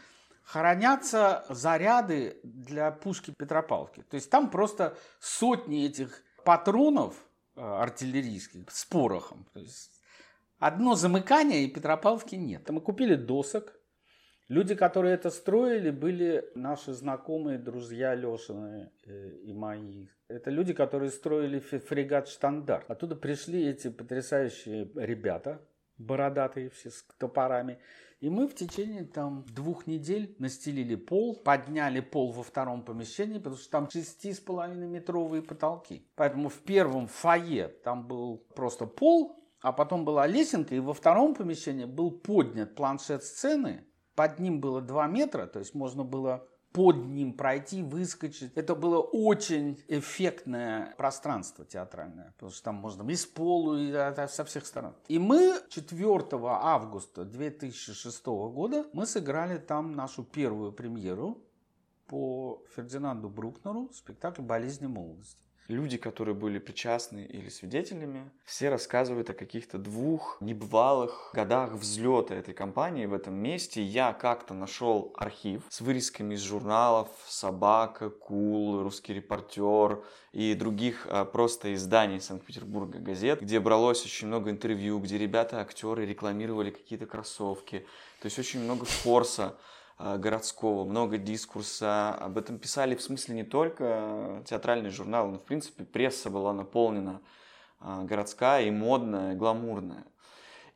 хранятся 0.43 1.43
заряды 1.49 2.39
для 2.43 2.91
пушки 2.91 3.33
Петропавловки. 3.35 4.03
То 4.03 4.15
есть 4.17 4.29
там 4.29 4.51
просто 4.51 4.95
сотни 5.19 5.83
этих 5.83 6.23
патронов 6.45 7.15
э, 7.55 7.61
артиллерийских 7.61 8.69
с 8.69 8.85
порохом. 8.85 9.47
То 9.53 9.61
есть 9.61 9.99
одно 10.59 10.93
замыкание 10.93 11.63
и 11.63 11.71
Петропавловки 11.71 12.35
нет. 12.35 12.69
Мы 12.69 12.81
купили 12.81 13.15
досок. 13.15 13.80
Люди, 14.51 14.75
которые 14.75 15.13
это 15.13 15.29
строили, 15.29 15.91
были 15.91 16.43
наши 16.55 16.91
знакомые, 16.91 17.57
друзья 17.57 18.13
Лешины 18.13 18.91
э, 19.05 19.29
и 19.45 19.53
мои. 19.53 20.07
Это 20.27 20.49
люди, 20.49 20.73
которые 20.73 21.09
строили 21.09 21.59
фрегат 21.59 22.27
«Штандарт». 22.27 22.91
Оттуда 22.91 23.15
пришли 23.15 23.65
эти 23.65 23.89
потрясающие 23.89 24.91
ребята, 24.95 25.61
бородатые 25.97 26.69
все 26.69 26.89
с 26.89 27.01
топорами. 27.17 27.79
И 28.19 28.29
мы 28.29 28.45
в 28.45 28.53
течение 28.53 29.05
там 29.05 29.45
двух 29.55 29.87
недель 29.87 30.35
настелили 30.37 30.95
пол, 30.95 31.37
подняли 31.37 32.01
пол 32.01 32.33
во 32.33 32.43
втором 32.43 32.83
помещении, 32.83 33.37
потому 33.37 33.55
что 33.55 33.71
там 33.71 33.89
шести 33.89 34.33
с 34.33 34.41
половиной 34.41 34.89
метровые 34.89 35.43
потолки. 35.43 36.05
Поэтому 36.15 36.49
в 36.49 36.59
первом 36.59 37.07
фойе 37.07 37.69
там 37.85 38.05
был 38.05 38.45
просто 38.53 38.85
пол, 38.85 39.41
а 39.61 39.71
потом 39.71 40.03
была 40.03 40.27
лесенка, 40.27 40.75
и 40.75 40.79
во 40.79 40.93
втором 40.93 41.35
помещении 41.35 41.85
был 41.85 42.11
поднят 42.11 42.75
планшет 42.75 43.23
сцены. 43.23 43.85
Под 44.21 44.37
ним 44.37 44.61
было 44.61 44.81
2 44.81 45.07
метра, 45.07 45.47
то 45.47 45.57
есть 45.57 45.73
можно 45.73 46.03
было 46.03 46.47
под 46.73 46.95
ним 46.97 47.33
пройти, 47.33 47.81
выскочить. 47.81 48.51
Это 48.53 48.75
было 48.75 48.99
очень 48.99 49.83
эффектное 49.87 50.93
пространство 50.95 51.65
театральное, 51.65 52.33
потому 52.33 52.51
что 52.51 52.63
там 52.65 52.75
можно 52.75 53.09
и 53.09 53.15
с 53.15 53.25
полу, 53.25 53.75
и 53.77 53.91
со 54.27 54.45
всех 54.45 54.67
сторон. 54.67 54.93
И 55.07 55.17
мы 55.17 55.59
4 55.69 56.23
августа 56.43 57.25
2006 57.25 58.23
года 58.27 58.85
мы 58.93 59.07
сыграли 59.07 59.57
там 59.57 59.93
нашу 59.93 60.23
первую 60.23 60.71
премьеру 60.71 61.39
по 62.05 62.63
Фердинанду 62.75 63.27
Брукнеру 63.27 63.89
спектакль 63.91 64.43
«Болезни 64.43 64.85
молодости» 64.85 65.43
люди, 65.71 65.97
которые 65.97 66.35
были 66.35 66.59
причастны 66.59 67.25
или 67.25 67.49
свидетелями, 67.49 68.29
все 68.45 68.69
рассказывают 68.69 69.29
о 69.29 69.33
каких-то 69.33 69.77
двух 69.77 70.37
небывалых 70.41 71.31
годах 71.33 71.71
взлета 71.71 72.35
этой 72.35 72.53
компании 72.53 73.05
в 73.05 73.13
этом 73.13 73.33
месте. 73.33 73.81
Я 73.81 74.13
как-то 74.13 74.53
нашел 74.53 75.13
архив 75.17 75.63
с 75.69 75.81
вырезками 75.81 76.35
из 76.35 76.41
журналов 76.41 77.09
«Собака», 77.25 78.09
«Кул», 78.09 78.83
«Русский 78.83 79.13
репортер» 79.13 80.03
и 80.33 80.53
других 80.53 81.07
а, 81.09 81.25
просто 81.25 81.73
изданий 81.73 82.21
Санкт-Петербурга 82.21 82.99
газет, 82.99 83.41
где 83.41 83.59
бралось 83.59 84.05
очень 84.05 84.27
много 84.27 84.49
интервью, 84.49 84.99
где 84.99 85.17
ребята-актеры 85.17 86.05
рекламировали 86.05 86.71
какие-то 86.71 87.05
кроссовки. 87.05 87.85
То 88.21 88.27
есть 88.27 88.37
очень 88.37 88.61
много 88.61 88.85
форса 88.85 89.57
городского, 90.17 90.85
много 90.85 91.17
дискурса. 91.17 92.13
Об 92.15 92.37
этом 92.37 92.57
писали, 92.57 92.95
в 92.95 93.01
смысле, 93.01 93.35
не 93.35 93.43
только 93.43 94.43
театральные 94.45 94.91
журналы, 94.91 95.31
но, 95.31 95.37
в 95.37 95.43
принципе, 95.43 95.83
пресса 95.83 96.29
была 96.29 96.53
наполнена 96.53 97.21
э, 97.79 98.03
городская 98.03 98.63
и 98.63 98.71
модная, 98.71 99.35
гламурная. 99.35 100.05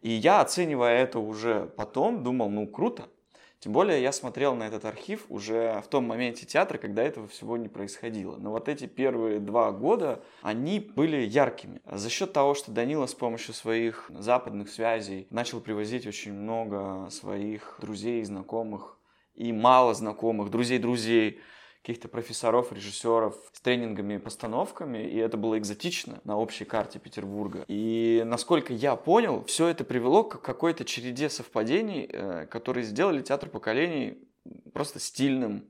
И 0.02 0.10
я, 0.10 0.42
оценивая 0.42 0.98
это 0.98 1.20
уже 1.20 1.66
потом, 1.76 2.24
думал, 2.24 2.50
ну, 2.50 2.68
круто. 2.68 3.08
Тем 3.60 3.74
более 3.74 4.00
я 4.00 4.12
смотрел 4.12 4.54
на 4.54 4.68
этот 4.68 4.86
архив 4.86 5.26
уже 5.30 5.82
в 5.84 5.88
том 5.88 6.06
моменте 6.06 6.46
театра, 6.46 6.78
когда 6.78 7.02
этого 7.02 7.28
всего 7.28 7.58
не 7.58 7.68
происходило. 7.68 8.36
Но 8.38 8.52
вот 8.52 8.70
эти 8.70 8.86
первые 8.86 9.40
два 9.40 9.72
года, 9.72 10.22
они 10.44 10.80
были 10.80 11.26
яркими. 11.26 11.82
За 11.92 12.12
счет 12.12 12.32
того, 12.32 12.54
что 12.54 12.72
Данила 12.72 13.08
с 13.08 13.16
помощью 13.16 13.56
своих 13.56 14.12
западных 14.14 14.70
связей 14.70 15.26
начал 15.32 15.62
привозить 15.62 16.06
очень 16.06 16.34
много 16.34 17.10
своих 17.10 17.80
друзей 17.82 18.22
и 18.22 18.26
знакомых 18.26 19.00
и 19.36 19.52
мало 19.52 19.94
знакомых, 19.94 20.50
друзей 20.50 20.80
друзей, 20.80 21.42
каких-то 21.86 22.08
профессоров, 22.08 22.72
режиссеров 22.72 23.36
с 23.54 23.62
тренингами 23.62 24.16
и 24.16 24.18
постановками, 24.18 24.98
и 25.08 25.18
это 25.18 25.38
было 25.38 25.60
экзотично 25.60 26.20
на 26.24 26.36
общей 26.36 26.66
карте 26.66 26.98
Петербурга. 26.98 27.64
И 27.68 28.24
насколько 28.26 28.74
я 28.74 28.96
понял, 28.96 29.44
все 29.46 29.68
это 29.68 29.84
привело 29.84 30.24
к 30.24 30.42
какой-то 30.42 30.84
череде 30.84 31.30
совпадений, 31.30 32.10
э, 32.12 32.48
которые 32.48 32.86
сделали 32.86 33.22
театр 33.22 33.50
поколений 33.50 34.18
просто 34.74 35.00
стильным, 35.00 35.68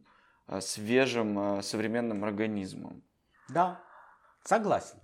э, 0.48 0.62
свежим, 0.62 1.58
э, 1.58 1.62
современным 1.62 2.24
организмом. 2.24 3.04
Да, 3.50 3.82
согласен. 4.46 4.98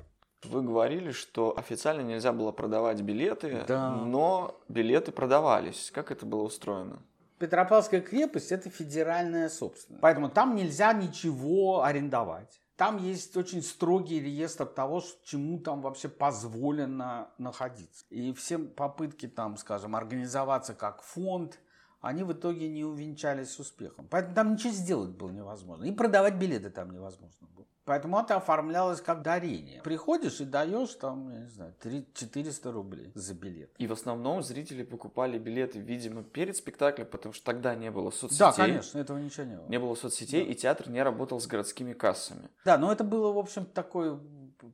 Вы 0.44 0.62
говорили, 0.62 1.12
что 1.12 1.58
официально 1.58 2.02
нельзя 2.02 2.32
было 2.32 2.54
продавать 2.54 3.02
билеты, 3.02 3.66
да. 3.68 3.92
но 3.92 4.60
билеты 4.70 5.12
продавались. 5.12 5.92
Как 5.94 6.10
это 6.10 6.26
было 6.26 6.44
устроено? 6.44 7.02
Петропавловская 7.42 8.02
крепость– 8.02 8.52
это 8.54 8.70
федеральная 8.70 9.50
собственность. 9.50 10.00
Поэтому 10.00 10.30
там 10.30 10.56
нельзя 10.56 10.94
ничего 10.94 11.84
арендовать. 11.84 12.62
Там 12.76 12.98
есть 12.98 13.36
очень 13.36 13.64
строгий 13.64 14.20
реестр 14.20 14.68
того, 14.68 15.04
чему 15.24 15.60
там 15.60 15.82
вообще 15.82 16.08
позволено 16.08 17.32
находиться. 17.40 18.06
И 18.10 18.32
все 18.34 18.60
попытки 18.60 19.28
там, 19.28 19.58
скажем, 19.58 19.96
организоваться 19.96 20.76
как 20.76 21.02
фонд, 21.02 21.60
они 22.00 22.24
в 22.24 22.32
итоге 22.32 22.70
не 22.70 22.84
увенчались 22.84 23.60
успехом. 23.60 24.08
Поэтому 24.08 24.36
там 24.36 24.54
ничего 24.54 24.74
сделать 24.74 25.12
было 25.12 25.32
невозможно. 25.32 25.86
И 25.86 25.92
продавать 25.92 26.36
билеты 26.36 26.70
там 26.70 26.92
невозможно 26.92 27.48
было. 27.56 27.66
Поэтому 27.84 28.20
это 28.20 28.38
оформлялось 28.38 29.02
как 29.02 29.24
дарение. 29.24 29.82
Приходишь 29.82 30.40
и 30.40 30.46
даешь 30.46 30.94
там, 30.96 31.30
я 31.30 31.40
не 31.40 31.50
знаю, 31.50 31.74
3 31.80 32.08
400 32.14 32.72
рублей 32.72 33.12
за 33.16 33.34
билет. 33.34 33.72
И 33.80 33.88
в 33.88 33.94
основном 33.94 34.44
зрители 34.44 34.84
покупали 34.84 35.40
билеты, 35.40 35.80
видимо, 35.80 36.24
перед 36.24 36.56
спектаклем, 36.56 37.08
потому 37.08 37.34
что 37.34 37.44
тогда 37.44 37.74
не 37.76 37.90
было 37.90 38.12
соцсетей. 38.12 38.40
Да, 38.40 38.52
конечно, 38.54 39.00
этого 39.00 39.18
ничего 39.18 39.46
не 39.46 39.56
было. 39.56 39.68
Не 39.68 39.80
было 39.80 39.96
соцсетей, 39.96 40.46
да. 40.46 40.52
и 40.52 40.56
театр 40.56 40.90
не 40.90 41.02
работал 41.02 41.40
с 41.40 41.48
городскими 41.48 41.94
кассами. 41.94 42.50
Да, 42.66 42.78
но 42.78 42.92
это 42.92 43.04
было, 43.04 43.34
в 43.34 43.40
общем, 43.40 43.66
такой, 43.66 44.20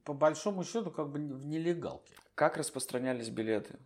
по 0.04 0.14
большому 0.14 0.66
счету, 0.66 0.92
как 0.92 1.10
бы 1.10 1.20
в 1.20 1.46
нелегалке. 1.46 2.14
Как 2.36 2.58
распространялись 2.58 3.30
билеты? 3.30 3.80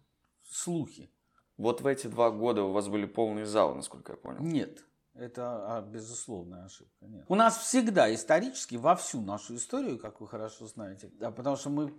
Слухи. 0.44 1.12
Вот 1.58 1.82
в 1.82 1.88
эти 1.88 2.08
два 2.08 2.32
года 2.32 2.64
у 2.64 2.72
вас 2.72 2.88
были 2.88 3.06
полные 3.06 3.46
залы, 3.46 3.76
насколько 3.76 4.14
я 4.14 4.18
понял. 4.18 4.42
Нет. 4.42 4.84
Это 5.22 5.78
а, 5.78 5.82
безусловная 5.82 6.66
ошибка. 6.66 7.06
Нет. 7.06 7.26
У 7.28 7.36
нас 7.36 7.58
всегда 7.58 8.12
исторически, 8.14 8.76
во 8.76 8.96
всю 8.96 9.22
нашу 9.22 9.56
историю, 9.56 10.00
как 10.00 10.20
вы 10.20 10.28
хорошо 10.28 10.66
знаете, 10.66 11.12
да, 11.20 11.30
потому 11.30 11.58
что 11.58 11.70
мы 11.70 11.94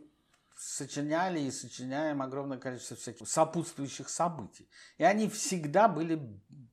сочиняли 0.57 1.39
и 1.39 1.51
сочиняем 1.53 2.21
огромное 2.21 2.59
количество 2.59 2.97
всяких 2.97 3.29
сопутствующих 3.29 4.09
событий. 4.09 4.69
И 4.99 5.05
они 5.05 5.29
всегда 5.29 5.87
были 5.87 6.21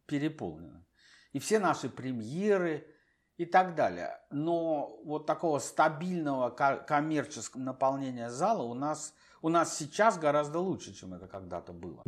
переполнены. 0.08 0.84
И 1.34 1.40
все 1.40 1.60
наши 1.60 1.88
премьеры 1.88 2.88
и 3.38 3.46
так 3.46 3.76
далее. 3.76 4.20
Но 4.32 5.00
вот 5.06 5.28
такого 5.28 5.60
стабильного 5.60 6.50
коммерческого 6.50 7.62
наполнения 7.62 8.32
зала 8.32 8.64
у 8.64 8.74
нас, 8.74 9.14
у 9.44 9.50
нас 9.50 9.78
сейчас 9.78 10.18
гораздо 10.18 10.58
лучше, 10.58 10.96
чем 10.96 11.14
это 11.14 11.28
когда-то 11.28 11.74
было. 11.74 12.04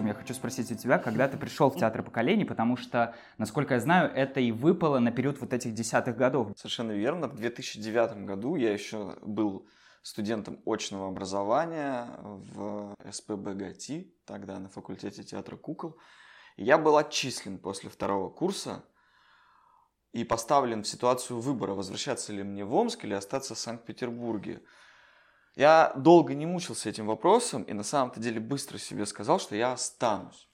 Тем, 0.00 0.06
я 0.06 0.14
хочу 0.14 0.32
спросить 0.32 0.72
у 0.72 0.74
тебя, 0.74 0.96
когда 0.96 1.28
ты 1.28 1.36
пришел 1.36 1.68
в 1.70 1.76
театр 1.76 2.02
поколений, 2.02 2.46
потому 2.46 2.78
что, 2.78 3.14
насколько 3.36 3.74
я 3.74 3.80
знаю, 3.80 4.10
это 4.10 4.40
и 4.40 4.50
выпало 4.50 4.98
на 4.98 5.12
период 5.12 5.38
вот 5.42 5.52
этих 5.52 5.74
десятых 5.74 6.16
годов. 6.16 6.52
Совершенно 6.56 6.92
верно. 6.92 7.28
В 7.28 7.34
2009 7.34 8.24
году 8.24 8.56
я 8.56 8.72
еще 8.72 9.18
был 9.20 9.68
студентом 10.00 10.58
очного 10.64 11.08
образования 11.08 12.06
в 12.22 12.94
СПБГТ, 13.10 14.06
тогда 14.24 14.58
на 14.58 14.70
факультете 14.70 15.22
театра 15.22 15.58
кукол. 15.58 15.98
Я 16.56 16.78
был 16.78 16.96
отчислен 16.96 17.58
после 17.58 17.90
второго 17.90 18.30
курса 18.30 18.82
и 20.12 20.24
поставлен 20.24 20.82
в 20.82 20.88
ситуацию 20.88 21.40
выбора, 21.40 21.74
возвращаться 21.74 22.32
ли 22.32 22.42
мне 22.42 22.64
в 22.64 22.72
Омск 22.74 23.04
или 23.04 23.12
остаться 23.12 23.54
в 23.54 23.58
Санкт-Петербурге. 23.58 24.62
Я 25.56 25.92
долго 25.96 26.34
не 26.34 26.46
мучился 26.46 26.88
этим 26.88 27.06
вопросом 27.06 27.62
и 27.64 27.72
на 27.72 27.82
самом-то 27.82 28.20
деле 28.20 28.40
быстро 28.40 28.78
себе 28.78 29.06
сказал, 29.06 29.40
что 29.40 29.56
я 29.56 29.72
останусь. 29.72 30.48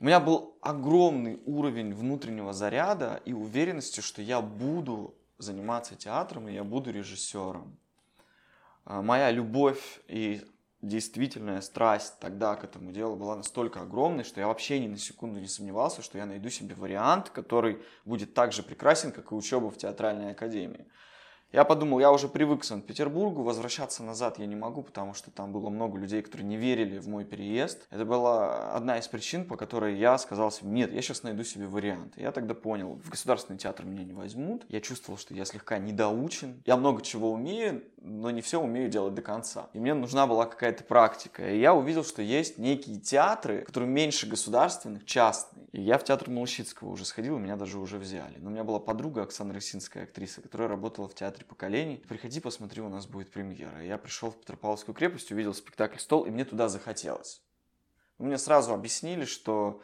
У 0.00 0.04
меня 0.04 0.18
был 0.18 0.56
огромный 0.62 1.40
уровень 1.44 1.94
внутреннего 1.94 2.52
заряда 2.52 3.20
и 3.24 3.32
уверенности, 3.32 4.00
что 4.00 4.22
я 4.22 4.40
буду 4.40 5.14
заниматься 5.38 5.94
театром 5.94 6.48
и 6.48 6.54
я 6.54 6.64
буду 6.64 6.90
режиссером. 6.90 7.76
А, 8.84 9.02
моя 9.02 9.30
любовь 9.30 10.00
и 10.08 10.42
действительная 10.82 11.60
страсть 11.60 12.18
тогда 12.18 12.56
к 12.56 12.64
этому 12.64 12.92
делу 12.92 13.16
была 13.16 13.36
настолько 13.36 13.82
огромной, 13.82 14.24
что 14.24 14.40
я 14.40 14.46
вообще 14.46 14.78
ни 14.78 14.88
на 14.88 14.96
секунду 14.96 15.38
не 15.38 15.48
сомневался, 15.48 16.02
что 16.02 16.18
я 16.18 16.26
найду 16.26 16.48
себе 16.48 16.74
вариант, 16.74 17.30
который 17.30 17.82
будет 18.04 18.34
так 18.34 18.52
же 18.52 18.62
прекрасен, 18.62 19.12
как 19.12 19.32
и 19.32 19.34
учеба 19.34 19.70
в 19.70 19.76
театральной 19.76 20.32
академии. 20.32 20.86
Я 21.52 21.64
подумал, 21.64 21.98
я 21.98 22.12
уже 22.12 22.28
привык 22.28 22.60
к 22.60 22.64
Санкт-Петербургу, 22.64 23.42
возвращаться 23.42 24.04
назад 24.04 24.38
я 24.38 24.46
не 24.46 24.54
могу, 24.54 24.82
потому 24.82 25.14
что 25.14 25.32
там 25.32 25.50
было 25.50 25.68
много 25.68 25.98
людей, 25.98 26.22
которые 26.22 26.46
не 26.46 26.56
верили 26.56 26.98
в 26.98 27.08
мой 27.08 27.24
переезд. 27.24 27.88
Это 27.90 28.04
была 28.04 28.72
одна 28.72 28.98
из 28.98 29.08
причин, 29.08 29.44
по 29.44 29.56
которой 29.56 29.98
я 29.98 30.16
сказал 30.18 30.52
себе, 30.52 30.70
нет, 30.70 30.92
я 30.92 31.02
сейчас 31.02 31.24
найду 31.24 31.42
себе 31.42 31.66
вариант. 31.66 32.14
Я 32.16 32.30
тогда 32.30 32.54
понял, 32.54 33.00
в 33.02 33.10
государственный 33.10 33.58
театр 33.58 33.84
меня 33.84 34.04
не 34.04 34.12
возьмут. 34.12 34.64
Я 34.68 34.80
чувствовал, 34.80 35.18
что 35.18 35.34
я 35.34 35.44
слегка 35.44 35.78
недоучен. 35.78 36.62
Я 36.66 36.76
много 36.76 37.02
чего 37.02 37.32
умею, 37.32 37.82
но 38.00 38.30
не 38.30 38.42
все 38.42 38.60
умею 38.60 38.88
делать 38.88 39.14
до 39.14 39.22
конца. 39.22 39.70
И 39.72 39.80
мне 39.80 39.94
нужна 39.94 40.28
была 40.28 40.46
какая-то 40.46 40.84
практика. 40.84 41.50
И 41.50 41.58
я 41.58 41.74
увидел, 41.74 42.04
что 42.04 42.22
есть 42.22 42.58
некие 42.58 43.00
театры, 43.00 43.62
которые 43.62 43.90
меньше 43.90 44.28
государственных, 44.28 45.04
частные. 45.04 45.66
И 45.72 45.80
я 45.80 45.98
в 45.98 46.04
театр 46.04 46.30
Малышицкого 46.30 46.90
уже 46.90 47.04
сходил, 47.04 47.38
меня 47.38 47.56
даже 47.56 47.78
уже 47.78 47.98
взяли. 47.98 48.38
Но 48.38 48.50
у 48.50 48.52
меня 48.52 48.64
была 48.64 48.78
подруга 48.78 49.22
Оксана 49.22 49.54
Рысинская, 49.54 50.04
актриса, 50.04 50.40
которая 50.40 50.68
работала 50.68 51.08
в 51.08 51.14
театре 51.14 51.39
театре 51.40 51.46
поколений. 51.46 51.96
Приходи, 52.08 52.40
посмотри, 52.40 52.82
у 52.82 52.88
нас 52.88 53.06
будет 53.06 53.30
премьера. 53.30 53.82
Я 53.82 53.98
пришел 53.98 54.30
в 54.30 54.36
Петропавловскую 54.36 54.94
крепость, 54.94 55.32
увидел 55.32 55.54
спектакль 55.54 55.98
«Стол», 55.98 56.24
и 56.24 56.30
мне 56.30 56.44
туда 56.44 56.68
захотелось. 56.68 57.42
Мне 58.18 58.38
сразу 58.38 58.74
объяснили, 58.74 59.24
что 59.24 59.80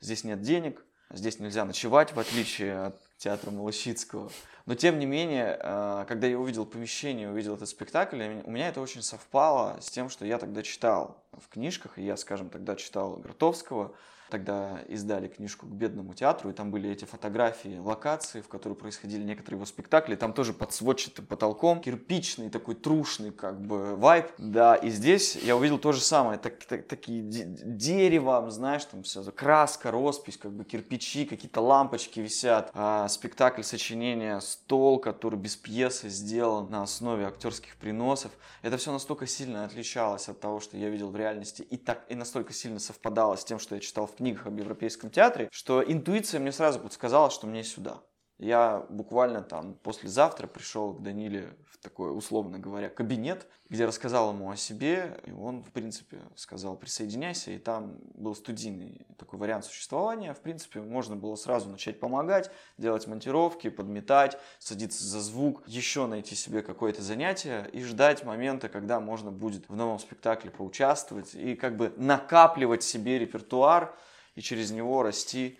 здесь 0.00 0.24
нет 0.24 0.42
денег, 0.42 0.84
здесь 1.10 1.40
нельзя 1.40 1.64
ночевать, 1.64 2.12
в 2.12 2.20
отличие 2.20 2.86
от 2.86 3.00
театра 3.18 3.50
Малышицкого. 3.50 4.30
Но 4.66 4.74
тем 4.74 4.98
не 4.98 5.06
менее, 5.06 5.58
э, 5.60 6.04
когда 6.06 6.26
я 6.28 6.38
увидел 6.38 6.64
помещение, 6.64 7.28
увидел 7.28 7.54
этот 7.54 7.68
спектакль, 7.68 8.22
у 8.44 8.50
меня 8.50 8.68
это 8.68 8.80
очень 8.80 9.02
совпало 9.02 9.78
с 9.80 9.90
тем, 9.90 10.10
что 10.10 10.24
я 10.24 10.38
тогда 10.38 10.62
читал 10.62 11.24
в 11.32 11.48
книжках, 11.48 11.98
и 11.98 12.04
я, 12.04 12.16
скажем, 12.16 12.50
тогда 12.50 12.76
читал 12.76 13.16
Гротовского, 13.16 13.94
Тогда 14.30 14.80
издали 14.88 15.28
книжку 15.28 15.66
к 15.66 15.70
бедному 15.70 16.14
театру, 16.14 16.50
и 16.50 16.52
там 16.52 16.70
были 16.70 16.88
эти 16.88 17.04
фотографии 17.04 17.78
локации, 17.78 18.40
в 18.40 18.48
которой 18.48 18.74
происходили 18.74 19.24
некоторые 19.24 19.56
его 19.56 19.66
спектакли. 19.66 20.14
Там 20.14 20.32
тоже 20.32 20.52
под 20.52 20.72
сводчатым 20.72 21.26
потолком, 21.26 21.80
кирпичный 21.80 22.48
такой 22.48 22.76
трушный 22.76 23.32
как 23.32 23.60
бы 23.60 23.96
вайб. 23.96 24.26
Да, 24.38 24.76
и 24.76 24.90
здесь 24.90 25.36
я 25.36 25.56
увидел 25.56 25.78
то 25.78 25.92
же 25.92 26.00
самое, 26.00 26.38
так, 26.38 26.64
так, 26.64 26.86
такие 26.86 27.22
дерево, 27.22 28.48
знаешь, 28.50 28.84
там 28.84 29.02
все, 29.02 29.22
краска, 29.32 29.90
роспись, 29.90 30.36
как 30.36 30.52
бы 30.52 30.64
кирпичи, 30.64 31.24
какие-то 31.24 31.60
лампочки 31.60 32.20
висят. 32.20 32.70
А, 32.74 33.08
спектакль 33.08 33.62
сочинения 33.62 34.38
«Стол», 34.40 34.98
который 35.00 35.38
без 35.38 35.56
пьесы 35.56 36.08
сделан 36.08 36.70
на 36.70 36.82
основе 36.82 37.26
актерских 37.26 37.76
приносов. 37.76 38.30
Это 38.62 38.76
все 38.76 38.92
настолько 38.92 39.26
сильно 39.26 39.64
отличалось 39.64 40.28
от 40.28 40.40
того, 40.40 40.60
что 40.60 40.76
я 40.76 40.88
видел 40.88 41.10
в 41.10 41.16
реальности, 41.16 41.62
и, 41.62 41.76
так, 41.76 42.04
и 42.08 42.14
настолько 42.14 42.52
сильно 42.52 42.78
совпадало 42.78 43.36
с 43.36 43.44
тем, 43.44 43.58
что 43.58 43.74
я 43.74 43.80
читал 43.80 44.06
в 44.06 44.19
книгах 44.20 44.46
об 44.46 44.58
европейском 44.58 45.10
театре, 45.10 45.48
что 45.50 45.82
интуиция 45.82 46.40
мне 46.40 46.52
сразу 46.52 46.78
подсказала, 46.78 47.30
что 47.30 47.46
мне 47.46 47.64
сюда. 47.64 48.02
Я 48.40 48.86
буквально 48.88 49.42
там 49.42 49.74
послезавтра 49.74 50.46
пришел 50.46 50.94
к 50.94 51.02
Даниле 51.02 51.54
в 51.70 51.76
такой, 51.76 52.16
условно 52.16 52.58
говоря, 52.58 52.88
кабинет, 52.88 53.46
где 53.68 53.84
рассказал 53.84 54.32
ему 54.32 54.50
о 54.50 54.56
себе, 54.56 55.20
и 55.26 55.30
он, 55.30 55.62
в 55.62 55.70
принципе, 55.72 56.20
сказал, 56.36 56.76
присоединяйся, 56.76 57.50
и 57.50 57.58
там 57.58 57.98
был 58.14 58.34
студийный 58.34 59.06
такой 59.18 59.38
вариант 59.38 59.66
существования, 59.66 60.32
в 60.32 60.40
принципе, 60.40 60.80
можно 60.80 61.16
было 61.16 61.36
сразу 61.36 61.68
начать 61.68 62.00
помогать, 62.00 62.50
делать 62.78 63.06
монтировки, 63.06 63.68
подметать, 63.68 64.38
садиться 64.58 65.04
за 65.04 65.20
звук, 65.20 65.62
еще 65.66 66.06
найти 66.06 66.34
себе 66.34 66.62
какое-то 66.62 67.02
занятие 67.02 67.68
и 67.74 67.82
ждать 67.82 68.24
момента, 68.24 68.70
когда 68.70 69.00
можно 69.00 69.30
будет 69.30 69.68
в 69.68 69.76
новом 69.76 69.98
спектакле 69.98 70.50
поучаствовать 70.50 71.34
и 71.34 71.54
как 71.56 71.76
бы 71.76 71.92
накапливать 71.98 72.82
себе 72.82 73.18
репертуар 73.18 73.94
и 74.34 74.40
через 74.40 74.70
него 74.70 75.02
расти 75.02 75.58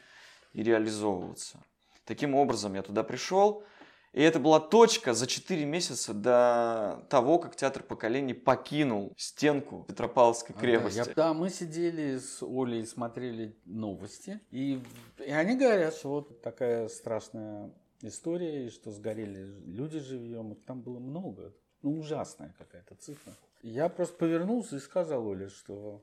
и 0.53 0.63
реализовываться. 0.63 1.63
Таким 2.05 2.35
образом, 2.35 2.75
я 2.75 2.83
туда 2.83 3.05
пришел, 3.05 3.65
и 4.13 4.23
это 4.23 4.41
была 4.41 4.59
точка 4.59 5.15
за 5.15 5.29
4 5.29 5.65
месяца 5.65 6.13
до 6.13 7.07
того, 7.09 7.39
как 7.39 7.55
театр 7.55 7.85
поколений 7.85 8.35
покинул 8.35 9.15
стенку 9.17 9.85
Петропавловской 9.87 10.57
крепости. 10.57 10.99
Да, 10.99 11.05
я, 11.07 11.15
да, 11.15 11.35
мы 11.35 11.49
сидели 11.49 12.19
с 12.19 12.43
Олей, 12.43 12.85
смотрели 12.87 13.57
новости, 13.65 14.41
и, 14.51 14.83
и 15.19 15.31
они 15.31 15.57
говорят, 15.57 15.95
что 15.95 16.09
вот 16.09 16.43
такая 16.43 16.89
страшная 16.89 17.71
история, 18.03 18.67
и 18.67 18.71
что 18.71 18.91
сгорели 18.91 19.45
люди 19.67 20.01
живьем, 20.01 20.57
там 20.67 20.81
было 20.81 20.99
много. 20.99 21.55
Ну, 21.83 21.99
ужасная 21.99 22.55
какая-то 22.59 22.97
цифра. 22.97 23.33
Я 23.63 23.89
просто 23.89 24.17
повернулся 24.17 24.77
и 24.77 24.81
сказал 24.81 25.27
Оле, 25.27 25.49
что 25.49 26.03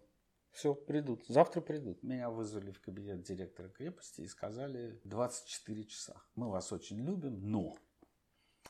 все, 0.52 0.74
придут. 0.74 1.26
Завтра 1.28 1.62
придут. 1.62 2.04
Меня 2.04 2.30
вызвали 2.30 2.72
в 2.72 2.82
кабинет 2.82 3.22
директора 3.22 3.70
крепости 3.70 4.22
и 4.22 4.28
сказали 4.28 5.00
24 5.04 5.84
часа. 5.86 6.22
Мы 6.36 6.50
вас 6.50 6.72
очень 6.72 7.00
любим, 7.06 7.40
но 7.42 7.78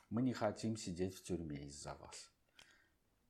мы 0.10 0.22
не 0.22 0.34
хотим 0.34 0.78
сидеть 0.78 1.16
в 1.16 1.24
тюрьме 1.24 1.68
из-за 1.68 1.96
вас. 1.96 2.32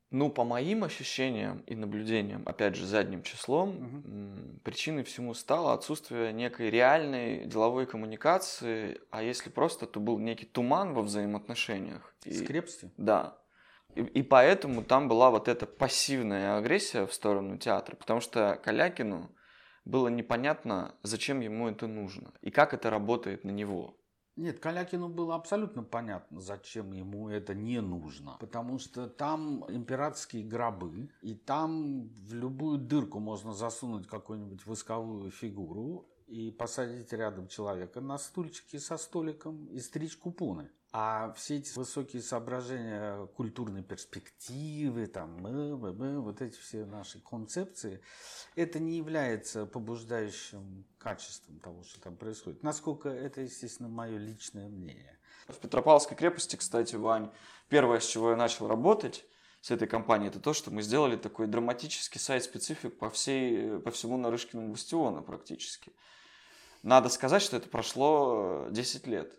Ну, 0.10 0.29
по 0.29 0.45
моим 0.45 0.86
ощущениям 0.86 1.60
и 1.67 1.75
наблюдениям, 1.75 2.43
опять 2.45 2.75
же, 2.75 2.86
задним 2.86 3.23
числом, 3.23 3.69
угу. 3.69 4.60
причиной 4.63 5.03
всему 5.03 5.33
стало 5.33 5.73
отсутствие 5.73 6.31
некой 6.31 6.69
реальной 6.69 7.45
деловой 7.45 7.86
коммуникации, 7.86 9.01
а 9.12 9.21
если 9.21 9.49
просто, 9.49 9.86
то 9.86 9.99
был 9.99 10.17
некий 10.17 10.45
туман 10.45 10.93
во 10.93 11.01
взаимоотношениях. 11.01 12.15
С 12.23 12.41
крепостью? 12.41 12.89
Да. 12.95 13.38
И, 13.97 14.21
поэтому 14.21 14.83
там 14.83 15.07
была 15.07 15.29
вот 15.29 15.47
эта 15.47 15.65
пассивная 15.65 16.57
агрессия 16.57 17.05
в 17.05 17.13
сторону 17.13 17.57
театра, 17.57 17.95
потому 17.95 18.21
что 18.21 18.60
Калякину 18.63 19.31
было 19.86 20.07
непонятно, 20.10 20.95
зачем 21.03 21.39
ему 21.39 21.67
это 21.67 21.88
нужно 21.88 22.33
и 22.41 22.51
как 22.51 22.73
это 22.73 22.89
работает 22.89 23.43
на 23.43 23.51
него. 23.51 23.95
Нет, 24.36 24.60
Калякину 24.60 25.10
было 25.10 25.33
абсолютно 25.33 25.81
понятно, 25.81 26.39
зачем 26.39 26.91
ему 26.91 27.27
это 27.27 27.55
не 27.55 27.81
нужно. 27.81 28.38
Потому 28.39 28.77
что 28.77 29.07
там 29.07 29.65
императорские 29.67 30.43
гробы, 30.43 31.10
и 31.23 31.33
там 31.33 32.10
в 32.23 32.36
любую 32.36 32.77
дырку 32.77 33.19
можно 33.19 33.53
засунуть 33.53 34.05
какую-нибудь 34.05 34.63
восковую 34.67 35.31
фигуру 35.31 36.07
и 36.27 36.51
посадить 36.51 37.11
рядом 37.13 37.47
человека 37.47 38.01
на 38.01 38.17
стульчике 38.17 38.79
со 38.79 38.97
столиком 38.97 39.65
и 39.67 39.79
стричь 39.79 40.17
купоны. 40.17 40.69
А 40.91 41.33
все 41.33 41.57
эти 41.57 41.77
высокие 41.77 42.21
соображения 42.21 43.27
культурной 43.35 43.83
перспективы, 43.83 45.07
там, 45.07 45.41
мы, 45.41 45.77
мы, 45.77 45.93
мы, 45.93 46.21
вот 46.21 46.41
эти 46.41 46.57
все 46.57 46.85
наши 46.85 47.19
концепции, 47.19 48.01
это 48.55 48.79
не 48.79 48.97
является 48.97 49.65
побуждающим 49.65 50.85
качеством 50.97 51.59
того, 51.59 51.83
что 51.83 52.01
там 52.01 52.15
происходит. 52.15 52.63
Насколько 52.63 53.09
это, 53.09 53.41
естественно, 53.41 53.89
мое 53.89 54.17
личное 54.17 54.69
мнение. 54.69 55.19
В 55.47 55.57
Петропавловской 55.59 56.17
крепости, 56.17 56.55
кстати, 56.55 56.95
Вань, 56.95 57.31
первое, 57.69 57.99
с 57.99 58.05
чего 58.05 58.31
я 58.31 58.35
начал 58.35 58.67
работать, 58.67 59.25
с 59.61 59.71
этой 59.71 59.87
компанией, 59.87 60.29
это 60.29 60.39
то, 60.39 60.53
что 60.53 60.71
мы 60.71 60.81
сделали 60.81 61.17
такой 61.17 61.47
драматический 61.47 62.19
сайт-специфик 62.19 62.97
по, 62.97 63.09
всей, 63.09 63.79
по 63.79 63.91
всему 63.91 64.17
Нарышкину 64.17 64.69
бастиону 64.69 65.21
практически. 65.21 65.91
Надо 66.83 67.09
сказать, 67.09 67.41
что 67.41 67.57
это 67.57 67.69
прошло 67.69 68.67
10 68.69 69.07
лет. 69.07 69.31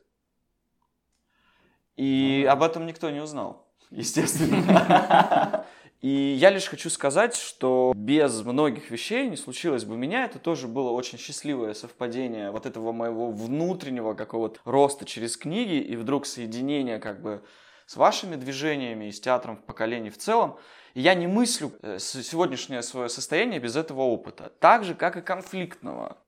И 1.96 2.46
об 2.48 2.62
этом 2.62 2.86
никто 2.86 3.10
не 3.10 3.20
узнал, 3.20 3.66
естественно. 3.90 5.66
И 6.00 6.36
я 6.38 6.50
лишь 6.50 6.68
хочу 6.68 6.90
сказать, 6.90 7.34
что 7.34 7.92
без 7.96 8.44
многих 8.44 8.90
вещей 8.90 9.28
не 9.28 9.36
случилось 9.36 9.84
бы 9.84 9.96
меня. 9.96 10.24
Это 10.24 10.38
тоже 10.38 10.68
было 10.68 10.90
очень 10.90 11.18
счастливое 11.18 11.74
совпадение 11.74 12.52
вот 12.52 12.66
этого 12.66 12.92
моего 12.92 13.32
внутреннего 13.32 14.14
какого-то 14.14 14.60
роста 14.64 15.04
через 15.04 15.36
книги 15.36 15.74
и 15.74 15.96
вдруг 15.96 16.26
соединение 16.26 17.00
как 17.00 17.20
бы 17.20 17.42
с 17.86 17.96
вашими 17.96 18.36
движениями 18.36 19.06
и 19.06 19.12
с 19.12 19.20
театром 19.20 19.56
в 19.56 19.64
поколении 19.64 20.10
в 20.10 20.18
целом. 20.18 20.58
И 20.94 21.00
я 21.00 21.14
не 21.14 21.26
мыслю 21.26 21.72
э, 21.82 21.98
сегодняшнее 21.98 22.82
свое 22.82 23.08
состояние 23.08 23.58
без 23.58 23.74
этого 23.74 24.02
опыта. 24.02 24.52
Так 24.60 24.84
же, 24.84 24.94
как 24.94 25.16
и 25.16 25.20
конфликтного. 25.20 26.18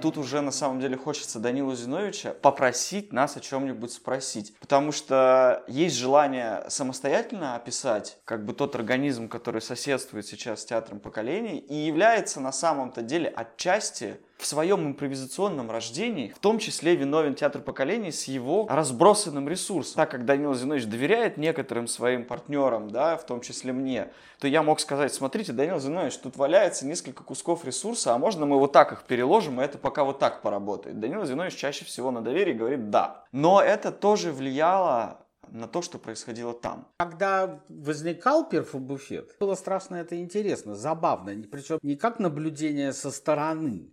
Тут 0.00 0.18
уже 0.18 0.40
на 0.40 0.50
самом 0.50 0.80
деле 0.80 0.96
хочется 0.96 1.38
Данилу 1.38 1.74
Зиновича 1.74 2.34
попросить 2.34 3.12
нас 3.12 3.36
о 3.36 3.40
чем-нибудь 3.40 3.92
спросить. 3.92 4.54
Потому 4.60 4.92
что 4.92 5.64
есть 5.68 5.96
желание 5.96 6.64
самостоятельно 6.68 7.54
описать 7.54 8.18
как 8.24 8.44
бы 8.44 8.52
тот 8.52 8.74
организм, 8.74 9.28
который 9.28 9.60
соседствует 9.60 10.26
сейчас 10.26 10.62
с 10.62 10.64
театром 10.64 11.00
поколений 11.00 11.58
и 11.58 11.74
является 11.74 12.40
на 12.40 12.52
самом-то 12.52 13.02
деле 13.02 13.28
отчасти 13.28 14.20
в 14.38 14.46
своем 14.46 14.86
импровизационном 14.86 15.70
рождении, 15.70 16.32
в 16.34 16.38
том 16.38 16.58
числе 16.58 16.94
виновен 16.94 17.34
театр 17.34 17.60
поколений 17.60 18.12
с 18.12 18.24
его 18.24 18.66
разбросанным 18.70 19.48
ресурсом. 19.48 19.96
Так 19.96 20.12
как 20.12 20.24
Данил 20.24 20.54
Зинович 20.54 20.86
доверяет 20.86 21.36
некоторым 21.36 21.88
своим 21.88 22.24
партнерам, 22.24 22.88
да, 22.88 23.16
в 23.16 23.26
том 23.26 23.40
числе 23.40 23.72
мне, 23.72 24.12
то 24.38 24.46
я 24.46 24.62
мог 24.62 24.78
сказать, 24.78 25.12
смотрите, 25.12 25.52
Данил 25.52 25.80
Зинович, 25.80 26.16
тут 26.18 26.36
валяется 26.36 26.86
несколько 26.86 27.24
кусков 27.24 27.64
ресурса, 27.64 28.14
а 28.14 28.18
можно 28.18 28.46
мы 28.46 28.58
вот 28.58 28.72
так 28.72 28.92
их 28.92 29.02
переложим, 29.02 29.60
и 29.60 29.64
это 29.64 29.76
пока 29.76 30.04
вот 30.04 30.20
так 30.20 30.40
поработает. 30.40 31.00
Данил 31.00 31.26
Зинович 31.26 31.56
чаще 31.56 31.84
всего 31.84 32.12
на 32.12 32.22
доверии 32.22 32.52
говорит 32.52 32.90
«да». 32.90 33.24
Но 33.32 33.60
это 33.60 33.90
тоже 33.90 34.32
влияло 34.32 35.18
на 35.50 35.66
то, 35.66 35.82
что 35.82 35.98
происходило 35.98 36.52
там. 36.54 36.86
Когда 36.98 37.60
возникал 37.68 38.48
перфобуфет, 38.48 39.36
было 39.40 39.54
страшно 39.54 39.96
это 39.96 40.20
интересно, 40.20 40.74
забавно, 40.74 41.32
причем 41.50 41.78
не 41.82 41.96
как 41.96 42.18
наблюдение 42.18 42.92
со 42.92 43.10
стороны, 43.10 43.92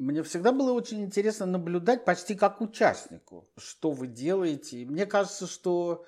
мне 0.00 0.22
всегда 0.22 0.50
было 0.52 0.72
очень 0.72 1.02
интересно 1.02 1.46
наблюдать 1.46 2.04
почти 2.04 2.34
как 2.34 2.60
участнику, 2.60 3.48
что 3.58 3.90
вы 3.90 4.06
делаете. 4.06 4.78
И 4.78 4.86
мне 4.86 5.04
кажется, 5.04 5.46
что 5.46 6.04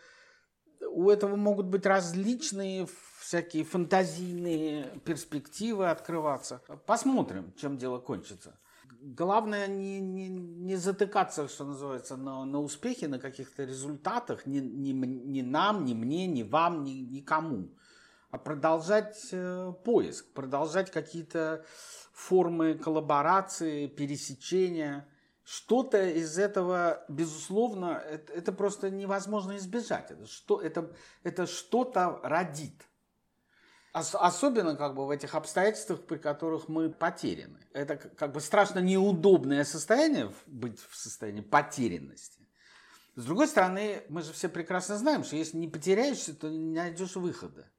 у 0.90 1.10
этого 1.10 1.36
могут 1.36 1.66
быть 1.66 1.84
различные 1.84 2.88
всякие 3.20 3.64
фантазийные 3.64 4.98
перспективы 5.04 5.90
открываться. 5.90 6.62
Посмотрим, 6.86 7.52
чем 7.56 7.76
дело 7.76 7.98
кончится. 7.98 8.58
Главное 9.00 9.66
не, 9.66 10.00
не, 10.00 10.28
не 10.28 10.76
затыкаться, 10.76 11.48
что 11.48 11.64
называется, 11.64 12.16
на, 12.16 12.44
на 12.44 12.60
успехе, 12.60 13.08
на 13.08 13.18
каких-то 13.18 13.64
результатах, 13.64 14.46
ни, 14.46 14.58
ни, 14.58 14.92
ни 14.92 15.42
нам, 15.42 15.84
ни 15.84 15.92
мне, 15.92 16.26
ни 16.26 16.42
вам, 16.42 16.84
ни, 16.84 16.92
никому. 16.92 17.74
А 18.32 18.38
продолжать 18.38 19.28
э, 19.30 19.74
поиск, 19.84 20.32
продолжать 20.32 20.90
какие-то 20.90 21.66
формы 22.14 22.74
коллаборации, 22.74 23.88
пересечения. 23.88 25.06
Что-то 25.44 26.02
из 26.02 26.38
этого, 26.38 27.04
безусловно, 27.08 28.02
это, 28.08 28.32
это 28.32 28.52
просто 28.52 28.88
невозможно 28.88 29.58
избежать. 29.58 30.10
Это, 30.10 30.26
что, 30.26 30.58
это, 30.62 30.96
это 31.24 31.46
что-то 31.46 32.20
родит. 32.22 32.88
Ос- 33.92 34.14
особенно 34.14 34.76
как 34.76 34.94
бы 34.94 35.06
в 35.06 35.10
этих 35.10 35.34
обстоятельствах, 35.34 36.00
при 36.06 36.16
которых 36.16 36.68
мы 36.68 36.88
потеряны. 36.88 37.60
Это 37.74 37.96
как 37.96 38.32
бы 38.32 38.40
страшно 38.40 38.78
неудобное 38.78 39.64
состояние, 39.64 40.32
быть 40.46 40.80
в 40.80 40.96
состоянии 40.96 41.42
потерянности. 41.42 42.48
С 43.14 43.26
другой 43.26 43.46
стороны, 43.46 44.04
мы 44.08 44.22
же 44.22 44.32
все 44.32 44.48
прекрасно 44.48 44.96
знаем, 44.96 45.22
что 45.22 45.36
если 45.36 45.58
не 45.58 45.68
потеряешься, 45.68 46.34
то 46.34 46.48
не 46.48 46.76
найдешь 46.76 47.16
выхода. 47.16 47.70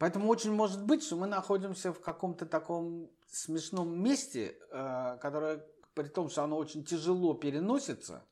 Поэтому 0.00 0.28
очень 0.28 0.50
может 0.50 0.82
быть, 0.82 1.04
что 1.04 1.16
мы 1.16 1.26
находимся 1.26 1.92
в 1.92 2.00
каком-то 2.00 2.46
таком 2.46 3.10
смешном 3.30 4.02
месте, 4.02 4.56
э, 4.70 5.18
которое, 5.20 5.62
при 5.92 6.08
том, 6.08 6.30
что 6.30 6.42
оно 6.42 6.56
очень 6.56 6.86
тяжело 6.86 7.34
переносится, 7.34 8.24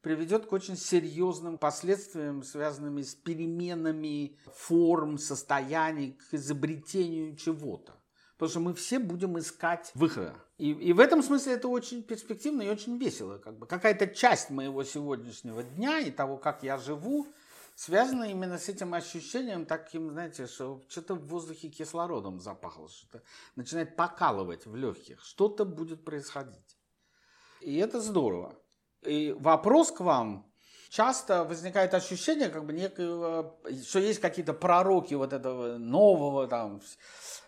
приведет 0.00 0.46
к 0.46 0.52
очень 0.52 0.76
серьезным 0.76 1.58
последствиям, 1.58 2.44
связанными 2.44 3.02
с 3.02 3.16
переменами 3.16 4.38
форм, 4.54 5.18
состояний, 5.18 6.12
к 6.12 6.34
изобретению 6.34 7.34
чего-то. 7.34 7.96
Потому 8.36 8.50
что 8.50 8.60
мы 8.60 8.74
все 8.74 9.00
будем 9.00 9.36
искать 9.40 9.90
выхода. 9.94 10.36
И, 10.56 10.70
и 10.70 10.92
в 10.92 11.00
этом 11.00 11.24
смысле 11.24 11.54
это 11.54 11.66
очень 11.66 12.04
перспективно 12.04 12.62
и 12.62 12.68
очень 12.68 12.96
весело. 12.96 13.38
Как 13.38 13.58
бы. 13.58 13.66
Какая-то 13.66 14.06
часть 14.06 14.50
моего 14.50 14.84
сегодняшнего 14.84 15.64
дня 15.64 15.98
и 15.98 16.12
того, 16.12 16.36
как 16.36 16.62
я 16.62 16.78
живу, 16.78 17.26
связана 17.78 18.24
именно 18.24 18.58
с 18.58 18.68
этим 18.68 18.92
ощущением 18.92 19.64
таким, 19.64 20.10
знаете, 20.10 20.48
что 20.48 20.82
что-то 20.88 21.14
в 21.14 21.28
воздухе 21.28 21.68
кислородом 21.68 22.40
запахло, 22.40 22.88
что-то 22.88 23.22
начинает 23.54 23.94
покалывать 23.94 24.66
в 24.66 24.74
легких, 24.74 25.22
что-то 25.22 25.64
будет 25.64 26.04
происходить. 26.04 26.76
И 27.60 27.76
это 27.76 28.00
здорово. 28.00 28.56
И 29.02 29.32
вопрос 29.38 29.92
к 29.92 30.00
вам, 30.00 30.52
часто 30.88 31.44
возникает 31.44 31.94
ощущение, 31.94 32.48
как 32.48 32.66
бы 32.66 32.72
некого, 32.72 33.56
что 33.84 34.00
есть 34.00 34.20
какие-то 34.20 34.54
пророки 34.54 35.14
вот 35.14 35.32
этого 35.32 35.78
нового, 35.78 36.48
там, 36.48 36.80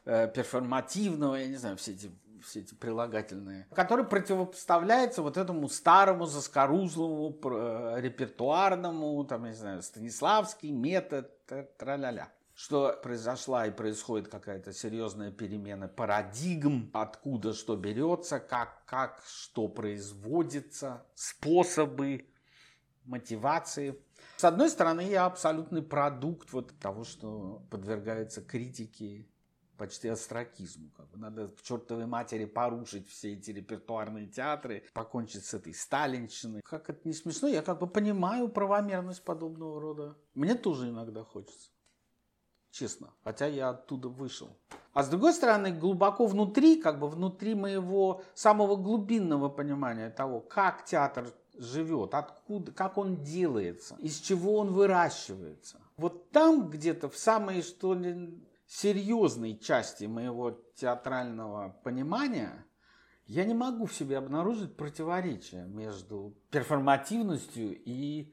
э, 0.04 0.28
перформативного, 0.32 1.34
я 1.34 1.48
не 1.48 1.56
знаю, 1.56 1.76
все 1.76 1.90
эти 1.90 2.12
все 2.42 2.61
эти 2.61 2.74
прилагательные, 2.74 3.66
который 3.74 4.05
противопоставляется 4.05 5.22
вот 5.22 5.37
этому 5.37 5.68
старому, 5.68 6.26
заскорузлому, 6.26 7.38
э, 7.44 8.00
репертуарному, 8.00 9.24
там, 9.24 9.44
я 9.44 9.50
не 9.50 9.57
знаю, 9.57 9.83
Станиславский 9.83 10.70
метод, 10.70 11.31
тра-ля-ля 11.76 12.31
что 12.61 12.94
произошла 13.03 13.66
и 13.66 13.70
происходит 13.70 14.29
какая-то 14.29 14.74
серьезная 14.74 15.31
перемена 15.31 15.88
парадигм, 15.88 16.90
откуда 16.92 17.55
что 17.55 17.74
берется, 17.74 18.38
как, 18.38 18.85
как 18.85 19.22
что 19.26 19.66
производится, 19.66 21.07
способы, 21.14 22.26
мотивации. 23.05 23.98
С 24.37 24.44
одной 24.44 24.68
стороны, 24.68 25.00
я 25.00 25.24
абсолютный 25.24 25.81
продукт 25.81 26.53
вот 26.53 26.79
того, 26.79 27.05
что 27.05 27.66
подвергается 27.70 28.42
критике 28.42 29.29
почти 29.80 30.08
астракизму. 30.08 30.90
Как 30.94 31.08
бы 31.08 31.16
надо 31.16 31.48
к 31.48 31.62
чертовой 31.62 32.04
матери 32.04 32.44
порушить 32.44 33.08
все 33.08 33.32
эти 33.32 33.50
репертуарные 33.50 34.26
театры, 34.26 34.84
покончить 34.92 35.46
с 35.46 35.54
этой 35.54 35.72
сталинщиной. 35.72 36.60
Как 36.60 36.90
это 36.90 37.00
не 37.08 37.14
смешно, 37.14 37.48
я 37.48 37.62
как 37.62 37.80
бы 37.80 37.86
понимаю 37.86 38.50
правомерность 38.50 39.24
подобного 39.24 39.80
рода. 39.80 40.16
Мне 40.34 40.54
тоже 40.54 40.90
иногда 40.90 41.24
хочется. 41.24 41.70
Честно. 42.70 43.14
Хотя 43.24 43.46
я 43.46 43.70
оттуда 43.70 44.08
вышел. 44.08 44.54
А 44.92 45.02
с 45.02 45.08
другой 45.08 45.32
стороны, 45.32 45.72
глубоко 45.72 46.26
внутри, 46.26 46.80
как 46.80 47.00
бы 47.00 47.08
внутри 47.08 47.54
моего 47.54 48.22
самого 48.34 48.76
глубинного 48.76 49.48
понимания 49.48 50.10
того, 50.10 50.40
как 50.40 50.84
театр 50.84 51.32
живет, 51.54 52.12
откуда, 52.12 52.70
как 52.72 52.98
он 52.98 53.22
делается, 53.22 53.96
из 53.98 54.18
чего 54.20 54.58
он 54.58 54.72
выращивается. 54.72 55.80
Вот 55.96 56.30
там 56.30 56.68
где-то 56.68 57.08
в 57.08 57.16
самой, 57.16 57.62
что 57.62 57.94
ли, 57.94 58.38
серьезной 58.70 59.59
части 59.59 60.04
моего 60.04 60.52
театрального 60.76 61.76
понимания 61.83 62.64
я 63.26 63.44
не 63.44 63.54
могу 63.54 63.87
в 63.87 63.92
себе 63.92 64.16
обнаружить 64.16 64.76
противоречия 64.76 65.64
между 65.64 66.37
перформативностью 66.50 67.76
и 67.85 68.33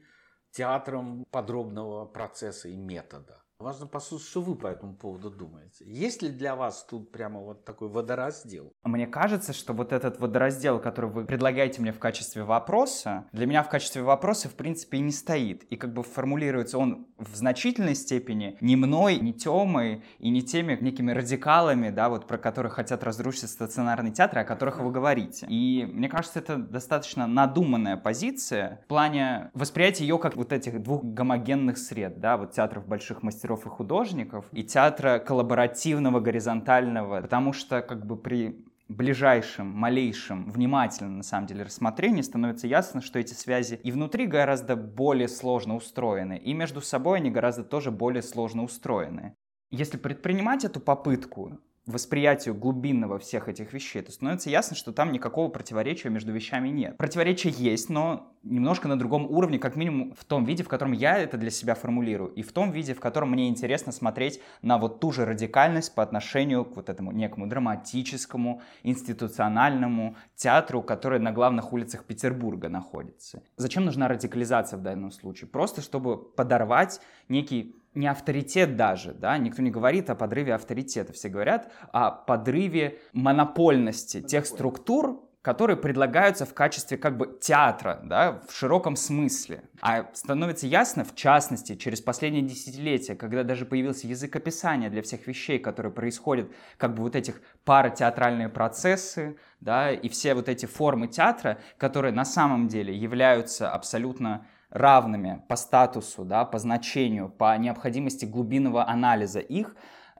театром 0.52 1.24
подробного 1.32 2.06
процесса 2.06 2.68
и 2.68 2.76
метода. 2.76 3.42
Важно 3.60 3.88
послушать, 3.88 4.28
что 4.28 4.40
вы 4.40 4.54
по 4.54 4.68
этому 4.68 4.94
поводу 4.94 5.30
думаете. 5.30 5.84
Есть 5.84 6.22
ли 6.22 6.28
для 6.28 6.54
вас 6.54 6.86
тут 6.88 7.10
прямо 7.10 7.40
вот 7.40 7.64
такой 7.64 7.88
водораздел? 7.88 8.72
Мне 8.84 9.08
кажется, 9.08 9.52
что 9.52 9.72
вот 9.72 9.92
этот 9.92 10.20
водораздел, 10.20 10.78
который 10.78 11.10
вы 11.10 11.24
предлагаете 11.24 11.82
мне 11.82 11.92
в 11.92 11.98
качестве 11.98 12.44
вопроса, 12.44 13.26
для 13.32 13.46
меня 13.46 13.64
в 13.64 13.68
качестве 13.68 14.02
вопроса 14.02 14.48
в 14.48 14.54
принципе 14.54 14.98
и 14.98 15.00
не 15.00 15.10
стоит. 15.10 15.64
И 15.64 15.76
как 15.76 15.92
бы 15.92 16.04
формулируется 16.04 16.78
он 16.78 17.08
в 17.18 17.34
значительной 17.34 17.96
степени 17.96 18.56
не 18.60 18.76
мной, 18.76 19.18
не 19.18 19.34
Тёмой 19.34 20.04
и 20.20 20.30
не 20.30 20.42
теми 20.42 20.78
некими 20.80 21.10
радикалами, 21.10 21.90
да, 21.90 22.10
вот 22.10 22.28
про 22.28 22.38
которых 22.38 22.74
хотят 22.74 23.02
разрушить 23.02 23.50
стационарный 23.50 24.12
театр, 24.12 24.38
о 24.38 24.44
которых 24.44 24.78
вы 24.78 24.92
говорите. 24.92 25.46
И 25.48 25.84
мне 25.84 26.08
кажется, 26.08 26.38
это 26.38 26.58
достаточно 26.58 27.26
надуманная 27.26 27.96
позиция 27.96 28.82
в 28.84 28.86
плане 28.86 29.50
восприятия 29.52 30.04
ее 30.04 30.20
как 30.20 30.36
вот 30.36 30.52
этих 30.52 30.80
двух 30.80 31.02
гомогенных 31.02 31.76
сред, 31.76 32.20
да, 32.20 32.36
вот 32.36 32.52
театров 32.52 32.86
больших 32.86 33.24
мастеров 33.24 33.47
мастеров 33.48 33.66
и 33.66 33.68
художников, 33.68 34.46
и 34.52 34.62
театра 34.62 35.18
коллаборативного, 35.18 36.20
горизонтального, 36.20 37.20
потому 37.22 37.52
что 37.52 37.80
как 37.82 38.06
бы 38.06 38.16
при 38.16 38.64
ближайшем, 38.88 39.66
малейшем, 39.66 40.50
внимательном, 40.50 41.18
на 41.18 41.22
самом 41.22 41.46
деле, 41.46 41.64
рассмотрении 41.64 42.22
становится 42.22 42.66
ясно, 42.66 43.00
что 43.02 43.18
эти 43.18 43.34
связи 43.34 43.78
и 43.84 43.92
внутри 43.92 44.26
гораздо 44.26 44.76
более 44.76 45.28
сложно 45.28 45.76
устроены, 45.76 46.38
и 46.38 46.54
между 46.54 46.80
собой 46.80 47.18
они 47.18 47.30
гораздо 47.30 47.64
тоже 47.64 47.90
более 47.90 48.22
сложно 48.22 48.62
устроены. 48.62 49.34
Если 49.70 49.98
предпринимать 49.98 50.64
эту 50.64 50.80
попытку, 50.80 51.58
восприятию 51.88 52.54
глубинного 52.54 53.18
всех 53.18 53.48
этих 53.48 53.72
вещей, 53.72 54.02
то 54.02 54.12
становится 54.12 54.50
ясно, 54.50 54.76
что 54.76 54.92
там 54.92 55.10
никакого 55.10 55.48
противоречия 55.48 56.10
между 56.10 56.32
вещами 56.32 56.68
нет. 56.68 56.98
Противоречие 56.98 57.52
есть, 57.56 57.88
но 57.88 58.34
немножко 58.42 58.88
на 58.88 58.98
другом 58.98 59.26
уровне, 59.26 59.58
как 59.58 59.74
минимум 59.74 60.14
в 60.14 60.24
том 60.24 60.44
виде, 60.44 60.62
в 60.62 60.68
котором 60.68 60.92
я 60.92 61.18
это 61.18 61.38
для 61.38 61.50
себя 61.50 61.74
формулирую, 61.74 62.30
и 62.32 62.42
в 62.42 62.52
том 62.52 62.70
виде, 62.70 62.92
в 62.92 63.00
котором 63.00 63.30
мне 63.30 63.48
интересно 63.48 63.90
смотреть 63.92 64.40
на 64.60 64.76
вот 64.76 65.00
ту 65.00 65.12
же 65.12 65.24
радикальность 65.24 65.94
по 65.94 66.02
отношению 66.02 66.64
к 66.66 66.76
вот 66.76 66.90
этому 66.90 67.10
некому 67.10 67.46
драматическому, 67.46 68.60
институциональному 68.82 70.16
театру, 70.36 70.82
который 70.82 71.18
на 71.18 71.32
главных 71.32 71.72
улицах 71.72 72.04
Петербурга 72.04 72.68
находится. 72.68 73.42
Зачем 73.56 73.86
нужна 73.86 74.08
радикализация 74.08 74.78
в 74.78 74.82
данном 74.82 75.10
случае? 75.10 75.48
Просто 75.48 75.80
чтобы 75.80 76.18
подорвать 76.18 77.00
некий 77.28 77.77
не 77.94 78.06
авторитет 78.06 78.76
даже, 78.76 79.12
да, 79.12 79.36
никто 79.38 79.62
не 79.62 79.70
говорит 79.70 80.10
о 80.10 80.14
подрыве 80.14 80.54
авторитета, 80.54 81.12
все 81.12 81.28
говорят 81.28 81.72
о 81.92 82.10
подрыве 82.10 82.98
монопольности 83.12 84.20
тех 84.20 84.46
структур, 84.46 85.28
которые 85.42 85.76
предлагаются 85.76 86.44
в 86.44 86.52
качестве 86.52 86.98
как 86.98 87.16
бы 87.16 87.38
театра, 87.40 88.00
да, 88.04 88.42
в 88.48 88.52
широком 88.52 88.96
смысле. 88.96 89.62
А 89.80 90.10
становится 90.12 90.66
ясно, 90.66 91.04
в 91.04 91.14
частности, 91.14 91.76
через 91.76 92.00
последние 92.00 92.42
десятилетия, 92.42 93.14
когда 93.14 93.44
даже 93.44 93.64
появился 93.64 94.06
язык 94.06 94.36
описания 94.36 94.90
для 94.90 95.00
всех 95.00 95.26
вещей, 95.26 95.58
которые 95.58 95.92
происходят, 95.92 96.50
как 96.76 96.94
бы 96.94 97.02
вот 97.02 97.16
этих 97.16 97.40
паратеатральные 97.64 98.48
процессы, 98.48 99.38
да, 99.60 99.92
и 99.92 100.08
все 100.08 100.34
вот 100.34 100.48
эти 100.48 100.66
формы 100.66 101.08
театра, 101.08 101.58
которые 101.78 102.12
на 102.12 102.24
самом 102.24 102.68
деле 102.68 102.94
являются 102.94 103.70
абсолютно 103.70 104.46
равными 104.70 105.42
по 105.48 105.56
статусу, 105.56 106.24
да, 106.24 106.44
по 106.44 106.58
значению, 106.58 107.28
по 107.28 107.56
необходимости 107.56 108.24
глубинного 108.24 108.88
анализа 108.88 109.40
их, 109.40 109.76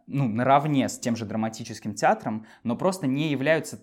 ну, 0.06 0.26
наравне 0.26 0.88
с 0.88 0.98
тем 0.98 1.16
же 1.16 1.26
драматическим 1.26 1.94
театром, 1.94 2.46
но 2.62 2.76
просто 2.76 3.06
не 3.06 3.28
являются 3.28 3.80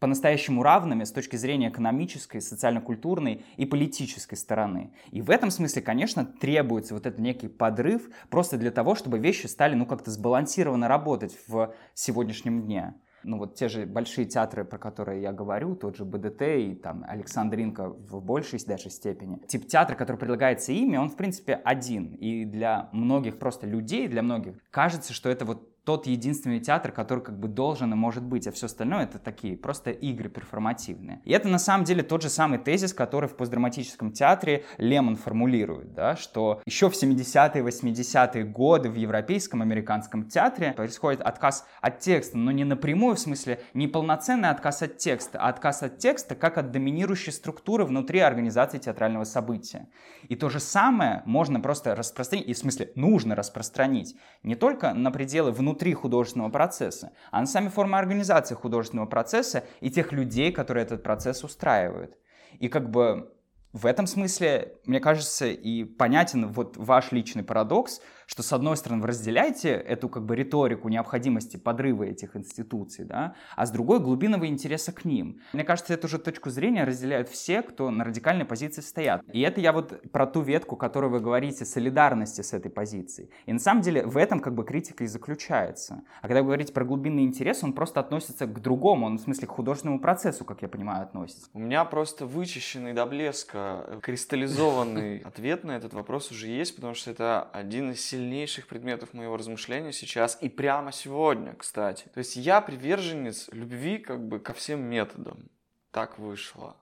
по-настоящему 0.00 0.62
равными 0.62 1.04
с 1.04 1.12
точки 1.12 1.36
зрения 1.36 1.68
экономической, 1.68 2.40
социально-культурной 2.40 3.44
и 3.56 3.64
политической 3.64 4.34
стороны. 4.34 4.92
И 5.10 5.22
в 5.22 5.30
этом 5.30 5.50
смысле, 5.50 5.82
конечно, 5.82 6.26
требуется 6.26 6.94
вот 6.94 7.06
этот 7.06 7.20
некий 7.20 7.48
подрыв 7.48 8.10
просто 8.28 8.58
для 8.58 8.70
того, 8.70 8.94
чтобы 8.94 9.18
вещи 9.18 9.46
стали, 9.46 9.74
ну, 9.74 9.86
как-то 9.86 10.10
сбалансированно 10.10 10.88
работать 10.88 11.38
в 11.46 11.74
сегодняшнем 11.94 12.62
дне. 12.62 12.94
Ну 13.24 13.38
вот 13.38 13.54
те 13.54 13.68
же 13.68 13.86
большие 13.86 14.24
театры, 14.26 14.64
про 14.64 14.78
которые 14.78 15.22
я 15.22 15.32
говорю, 15.32 15.74
тот 15.74 15.96
же 15.96 16.04
БДТ 16.04 16.42
и 16.42 16.74
там 16.74 17.04
Александринка 17.06 17.88
в 17.88 18.22
большей 18.22 18.58
даже 18.64 18.90
степени. 18.90 19.40
Тип 19.48 19.66
театра, 19.66 19.96
который 19.96 20.16
предлагается 20.16 20.72
ими, 20.72 20.96
он 20.96 21.08
в 21.08 21.16
принципе 21.16 21.54
один. 21.54 22.14
И 22.14 22.44
для 22.44 22.88
многих 22.92 23.38
просто 23.38 23.66
людей, 23.66 24.08
для 24.08 24.22
многих 24.22 24.56
кажется, 24.70 25.12
что 25.12 25.28
это 25.28 25.44
вот 25.44 25.73
тот 25.84 26.06
единственный 26.06 26.60
театр, 26.60 26.92
который 26.92 27.22
как 27.22 27.38
бы 27.38 27.46
должен 27.46 27.92
и 27.92 27.96
может 27.96 28.22
быть, 28.22 28.46
а 28.46 28.52
все 28.52 28.66
остальное 28.66 29.04
это 29.04 29.18
такие 29.18 29.56
просто 29.56 29.90
игры 29.90 30.28
перформативные. 30.28 31.20
И 31.24 31.32
это 31.32 31.48
на 31.48 31.58
самом 31.58 31.84
деле 31.84 32.02
тот 32.02 32.22
же 32.22 32.30
самый 32.30 32.58
тезис, 32.58 32.94
который 32.94 33.28
в 33.28 33.36
постдраматическом 33.36 34.12
театре 34.12 34.64
Лемон 34.78 35.16
формулирует, 35.16 35.94
да, 35.94 36.16
что 36.16 36.62
еще 36.64 36.88
в 36.88 36.94
70-е, 36.94 37.62
80-е 37.62 38.44
годы 38.44 38.88
в 38.88 38.94
европейском, 38.94 39.60
американском 39.60 40.28
театре 40.28 40.72
происходит 40.72 41.20
отказ 41.20 41.66
от 41.80 42.00
текста, 42.00 42.38
но 42.38 42.50
не 42.50 42.64
напрямую, 42.64 43.16
в 43.16 43.20
смысле 43.20 43.60
не 43.74 43.86
полноценный 43.86 44.48
отказ 44.48 44.82
от 44.82 44.96
текста, 44.96 45.38
а 45.38 45.48
отказ 45.48 45.82
от 45.82 45.98
текста 45.98 46.34
как 46.34 46.56
от 46.56 46.70
доминирующей 46.70 47.32
структуры 47.32 47.84
внутри 47.84 48.20
организации 48.20 48.78
театрального 48.78 49.24
события. 49.24 49.88
И 50.28 50.36
то 50.36 50.48
же 50.48 50.60
самое 50.60 51.22
можно 51.26 51.60
просто 51.60 51.94
распространить, 51.94 52.48
и 52.48 52.54
в 52.54 52.58
смысле 52.58 52.90
нужно 52.94 53.34
распространить 53.34 54.16
не 54.42 54.54
только 54.54 54.94
на 54.94 55.10
пределы 55.10 55.52
внутреннего 55.52 55.73
внутри 55.74 55.92
художественного 55.92 56.50
процесса, 56.50 57.12
а 57.32 57.40
на 57.40 57.46
сами 57.46 57.68
формы 57.68 57.98
организации 57.98 58.54
художественного 58.54 59.06
процесса 59.06 59.64
и 59.80 59.90
тех 59.90 60.12
людей, 60.12 60.52
которые 60.52 60.84
этот 60.84 61.02
процесс 61.02 61.42
устраивают. 61.42 62.16
И 62.60 62.68
как 62.68 62.90
бы 62.90 63.32
в 63.72 63.86
этом 63.86 64.06
смысле, 64.06 64.78
мне 64.86 65.00
кажется, 65.00 65.46
и 65.46 65.82
понятен 65.82 66.46
вот 66.46 66.76
ваш 66.76 67.10
личный 67.10 67.42
парадокс, 67.42 68.00
что, 68.26 68.42
с 68.42 68.52
одной 68.52 68.76
стороны, 68.76 69.02
вы 69.02 69.08
разделяете 69.08 69.70
эту 69.70 70.08
как 70.08 70.24
бы 70.24 70.36
риторику 70.36 70.88
необходимости 70.88 71.56
подрыва 71.56 72.04
этих 72.04 72.36
институций, 72.36 73.04
да, 73.04 73.34
а 73.56 73.66
с 73.66 73.70
другой— 73.70 74.00
глубинного 74.00 74.46
интереса 74.46 74.92
к 74.92 75.04
ним. 75.04 75.40
Мне 75.52 75.64
кажется, 75.64 75.94
эту 75.94 76.08
же 76.08 76.18
точку 76.18 76.50
зрения 76.50 76.84
разделяют 76.84 77.28
все, 77.28 77.62
кто 77.62 77.90
на 77.90 78.04
радикальной 78.04 78.44
позиции 78.44 78.80
стоят. 78.80 79.22
И 79.32 79.40
это 79.40 79.60
я 79.60 79.72
вот 79.72 80.10
про 80.10 80.26
ту 80.26 80.42
ветку, 80.42 80.76
которую 80.76 81.10
вы 81.10 81.20
говорите, 81.20 81.64
солидарности 81.64 82.40
с 82.40 82.52
этой 82.52 82.70
позицией. 82.70 83.30
И 83.46 83.52
на 83.52 83.58
самом 83.58 83.82
деле 83.82 84.06
в 84.06 84.16
этом 84.16 84.40
как 84.40 84.54
бы 84.54 84.64
критика 84.64 85.04
и 85.04 85.06
заключается. 85.06 86.02
А 86.20 86.28
когда 86.28 86.40
вы 86.40 86.46
говорите 86.46 86.72
про 86.72 86.84
глубинный 86.84 87.24
интерес, 87.24 87.62
он 87.64 87.72
просто 87.72 88.00
относится 88.00 88.46
к 88.46 88.60
другому, 88.60 89.06
он 89.06 89.18
в 89.18 89.22
смысле 89.22 89.46
к 89.46 89.50
художественному 89.50 90.00
процессу, 90.00 90.44
как 90.44 90.62
я 90.62 90.68
понимаю, 90.68 91.02
относится. 91.02 91.48
У 91.52 91.58
меня 91.58 91.84
просто 91.84 92.26
вычищенный 92.26 92.92
до 92.92 93.06
блеска, 93.06 93.98
кристаллизованный 94.02 95.18
ответ 95.24 95.64
на 95.64 95.72
этот 95.72 95.94
вопрос 95.94 96.30
уже 96.30 96.48
есть, 96.48 96.74
потому 96.76 96.94
что 96.94 97.10
это 97.10 97.42
один 97.42 97.90
из 97.90 98.00
сильнейших 98.14 98.68
предметов 98.68 99.12
моего 99.12 99.36
размышления 99.36 99.92
сейчас 99.92 100.38
и 100.40 100.48
прямо 100.48 100.92
сегодня, 100.92 101.54
кстати. 101.54 102.04
То 102.14 102.18
есть 102.18 102.36
я 102.36 102.60
приверженец 102.60 103.48
любви 103.50 103.98
как 103.98 104.26
бы 104.28 104.38
ко 104.38 104.52
всем 104.52 104.82
методам. 104.82 105.50
Так 105.90 106.18
вышло. 106.18 106.76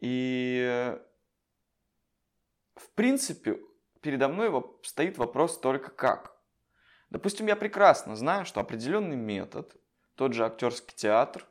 И 0.00 0.98
в 2.74 2.90
принципе 2.90 3.60
передо 4.00 4.28
мной 4.28 4.50
стоит 4.82 5.16
вопрос 5.16 5.60
только 5.60 5.92
как. 5.92 6.36
Допустим, 7.10 7.46
я 7.46 7.54
прекрасно 7.54 8.16
знаю, 8.16 8.44
что 8.44 8.60
определенный 8.60 9.16
метод, 9.16 9.76
тот 10.16 10.32
же 10.32 10.44
актерский 10.44 10.96
театр, 10.96 11.46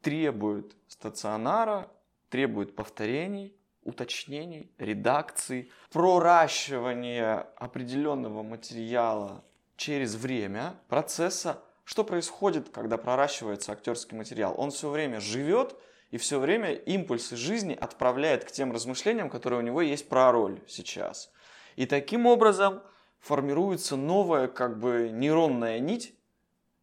требует 0.00 0.76
стационара, 0.86 1.90
требует 2.30 2.74
повторений, 2.74 3.57
уточнений, 3.88 4.70
редакций, 4.78 5.70
проращивания 5.90 7.48
определенного 7.56 8.42
материала 8.42 9.44
через 9.76 10.14
время 10.14 10.74
процесса. 10.88 11.62
Что 11.84 12.04
происходит, 12.04 12.68
когда 12.68 12.98
проращивается 12.98 13.72
актерский 13.72 14.16
материал? 14.16 14.54
Он 14.58 14.70
все 14.70 14.90
время 14.90 15.20
живет 15.20 15.74
и 16.10 16.18
все 16.18 16.38
время 16.38 16.72
импульсы 16.72 17.36
жизни 17.36 17.72
отправляет 17.72 18.44
к 18.44 18.52
тем 18.52 18.72
размышлениям, 18.72 19.30
которые 19.30 19.60
у 19.60 19.62
него 19.62 19.80
есть 19.80 20.08
про 20.08 20.30
роль 20.30 20.60
сейчас. 20.66 21.32
И 21.76 21.86
таким 21.86 22.26
образом 22.26 22.82
формируется 23.20 23.96
новая 23.96 24.48
как 24.48 24.78
бы 24.78 25.08
нейронная 25.10 25.78
нить 25.78 26.14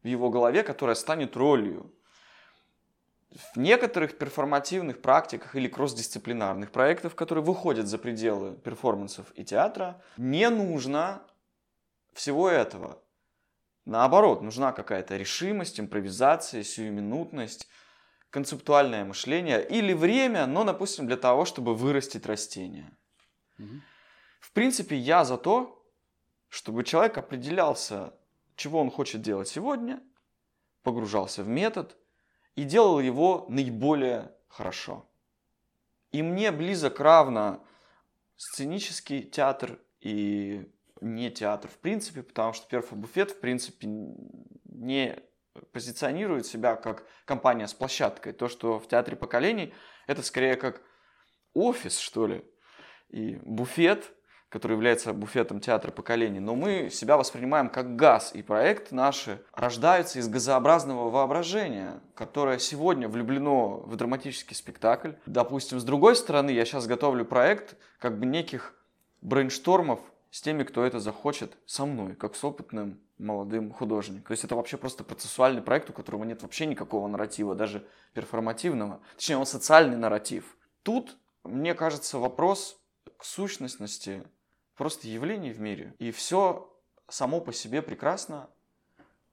в 0.02 0.08
его 0.08 0.30
голове, 0.30 0.63
которая 0.63 0.96
станет 0.96 1.36
ролью 1.38 1.91
в 3.36 3.58
некоторых 3.58 4.17
перформативных 4.17 5.02
практиках 5.02 5.56
или 5.56 5.67
кросс-дисциплинарных 5.67 6.71
проектах, 6.71 7.15
которые 7.15 7.43
выходят 7.43 7.88
за 7.88 7.98
пределы 7.98 8.56
перформансов 8.56 9.32
и 9.36 9.43
театра, 9.43 10.02
не 10.17 10.50
нужно 10.50 11.21
всего 12.13 12.50
этого. 12.50 13.02
Наоборот, 13.86 14.41
нужна 14.41 14.71
какая-то 14.71 15.17
решимость, 15.17 15.80
импровизация, 15.80 16.63
сиюминутность, 16.63 17.67
концептуальное 18.30 19.04
мышление 19.04 19.65
или 19.67 19.93
время, 19.93 20.45
но, 20.45 20.63
допустим, 20.63 21.06
для 21.06 21.17
того, 21.17 21.45
чтобы 21.45 21.76
вырастить 21.76 22.26
растение. 22.26 22.89
Угу. 23.60 23.82
В 24.39 24.52
принципе, 24.54 24.95
я 24.95 25.26
за 25.26 25.38
то, 25.38 25.86
чтобы 26.48 26.84
человек 26.84 27.17
определялся, 27.17 28.13
чего 28.56 28.80
он 28.80 28.89
хочет 28.89 29.21
делать 29.21 29.50
сегодня, 29.50 30.02
погружался 30.84 31.43
в 31.43 31.50
метод– 31.50 31.98
и 32.56 32.63
делал 32.63 33.00
его 33.00 33.46
наиболее 33.50 34.32
хорошо. 34.48 35.06
И 36.12 36.22
мне 36.22 36.52
близок 36.52 37.00
равно 37.00 37.65
сценический 38.38 39.24
театр 39.24 39.80
и 40.00 40.70
не 41.02 41.30
театр 41.30 41.70
в 41.70 41.78
принципе, 41.78 42.24
потому 42.24 42.54
что 42.54 42.68
Перфобуфет 42.68 43.32
в 43.32 43.39
принципе 43.39 43.88
не 44.65 45.20
позиционирует 45.72 46.46
себя 46.46 46.76
как 46.76 47.06
компания 47.26 47.68
с 47.68 47.74
площадкой. 47.74 48.34
То, 48.34 48.48
что 48.48 48.80
в 48.80 48.88
театре 48.88 49.18
поколений, 49.18 49.74
это 50.08 50.22
скорее 50.22 50.56
как 50.56 50.82
офис, 51.54 51.98
что 51.98 52.28
ли. 52.28 52.46
И 53.10 53.36
буфет 53.44 54.12
который 54.49 54.73
является 54.73 55.12
буфетом 55.13 55.60
театра 55.60 55.91
поколений, 55.91 56.39
но 56.39 56.55
мы 56.55 56.89
себя 56.89 57.17
воспринимаем 57.17 57.69
как 57.69 57.95
газ, 57.95 58.31
и 58.34 58.41
проекты 58.41 58.95
наши 58.95 59.43
рождаются 59.53 60.19
из 60.19 60.27
газообразного 60.27 61.10
воображения, 61.10 61.99
которое 62.13 62.60
сегодня 62.60 63.10
влюблено 63.10 63.77
в 63.86 63.95
драматический 63.95 64.55
спектакль. 64.55 65.12
Допустим, 65.25 65.79
с 65.79 65.84
другой 65.84 66.15
стороны, 66.15 66.51
я 66.51 66.65
сейчас 66.65 66.88
готовлю 66.88 67.25
проект 67.25 67.75
как 67.99 68.19
бы 68.19 68.25
неких 68.25 68.75
брейнштормов 69.21 69.99
с 70.31 70.41
теми, 70.41 70.63
кто 70.63 70.86
это 70.86 70.99
захочет 70.99 71.58
со 71.65 71.86
мной, 71.86 72.15
как 72.15 72.36
с 72.36 72.43
опытным 72.43 72.99
молодым 73.17 73.71
художником. 73.71 74.27
То 74.27 74.31
есть 74.31 74.43
это 74.43 74.55
вообще 74.55 74.77
просто 74.77 75.03
процессуальный 75.03 75.62
проект, 75.62 75.89
у 75.89 75.93
которого 75.93 76.23
нет 76.23 76.41
вообще 76.41 76.65
никакого 76.65 77.08
нарратива, 77.08 77.55
даже 77.55 77.86
перформативного. 78.13 78.99
Точнее, 79.15 79.38
он 79.38 79.45
социальный 79.45 79.97
нарратив. 79.97 80.58
Тут, 80.84 81.17
мне 81.43 81.73
кажется, 81.73 82.19
вопрос 82.19 82.77
к 83.17 83.23
сущностности 83.23 84.23
просто 84.75 85.07
явление 85.07 85.53
в 85.53 85.59
мире. 85.59 85.93
И 85.99 86.11
все 86.11 86.71
само 87.07 87.41
по 87.41 87.53
себе 87.53 87.81
прекрасно, 87.81 88.49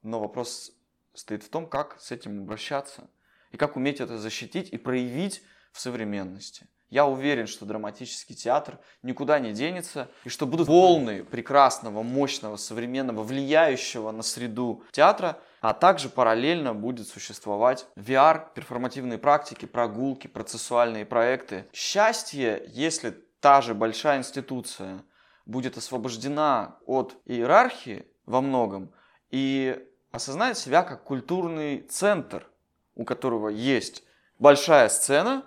но 0.02 0.20
вопрос 0.20 0.72
стоит 1.14 1.42
в 1.42 1.48
том, 1.48 1.66
как 1.66 2.00
с 2.00 2.10
этим 2.10 2.42
обращаться 2.42 3.08
и 3.50 3.56
как 3.56 3.76
уметь 3.76 4.00
это 4.00 4.18
защитить 4.18 4.72
и 4.72 4.78
проявить 4.78 5.42
в 5.72 5.80
современности. 5.80 6.66
Я 6.92 7.06
уверен, 7.06 7.46
что 7.46 7.64
драматический 7.64 8.34
театр 8.36 8.78
никуда 9.02 9.38
не 9.38 9.52
денется, 9.52 10.10
и 10.24 10.28
что 10.28 10.44
будут 10.44 10.68
волны 10.68 11.24
прекрасного, 11.24 12.02
мощного, 12.02 12.56
современного, 12.56 13.22
влияющего 13.22 14.10
на 14.10 14.22
среду 14.22 14.84
театра, 14.90 15.40
а 15.62 15.72
также 15.72 16.10
параллельно 16.10 16.74
будет 16.74 17.08
существовать 17.08 17.86
VR, 17.96 18.46
перформативные 18.54 19.16
практики, 19.16 19.64
прогулки, 19.64 20.26
процессуальные 20.26 21.06
проекты. 21.06 21.64
Счастье, 21.72 22.62
если 22.68 23.16
та 23.40 23.62
же 23.62 23.72
большая 23.72 24.18
институция 24.18 25.02
будет 25.46 25.76
освобождена 25.76 26.78
от 26.86 27.16
иерархии 27.26 28.06
во 28.26 28.40
многом 28.40 28.92
и 29.30 29.84
осознает 30.10 30.58
себя 30.58 30.82
как 30.82 31.04
культурный 31.04 31.80
центр, 31.82 32.48
у 32.94 33.04
которого 33.04 33.48
есть 33.48 34.04
большая 34.38 34.88
сцена 34.88 35.46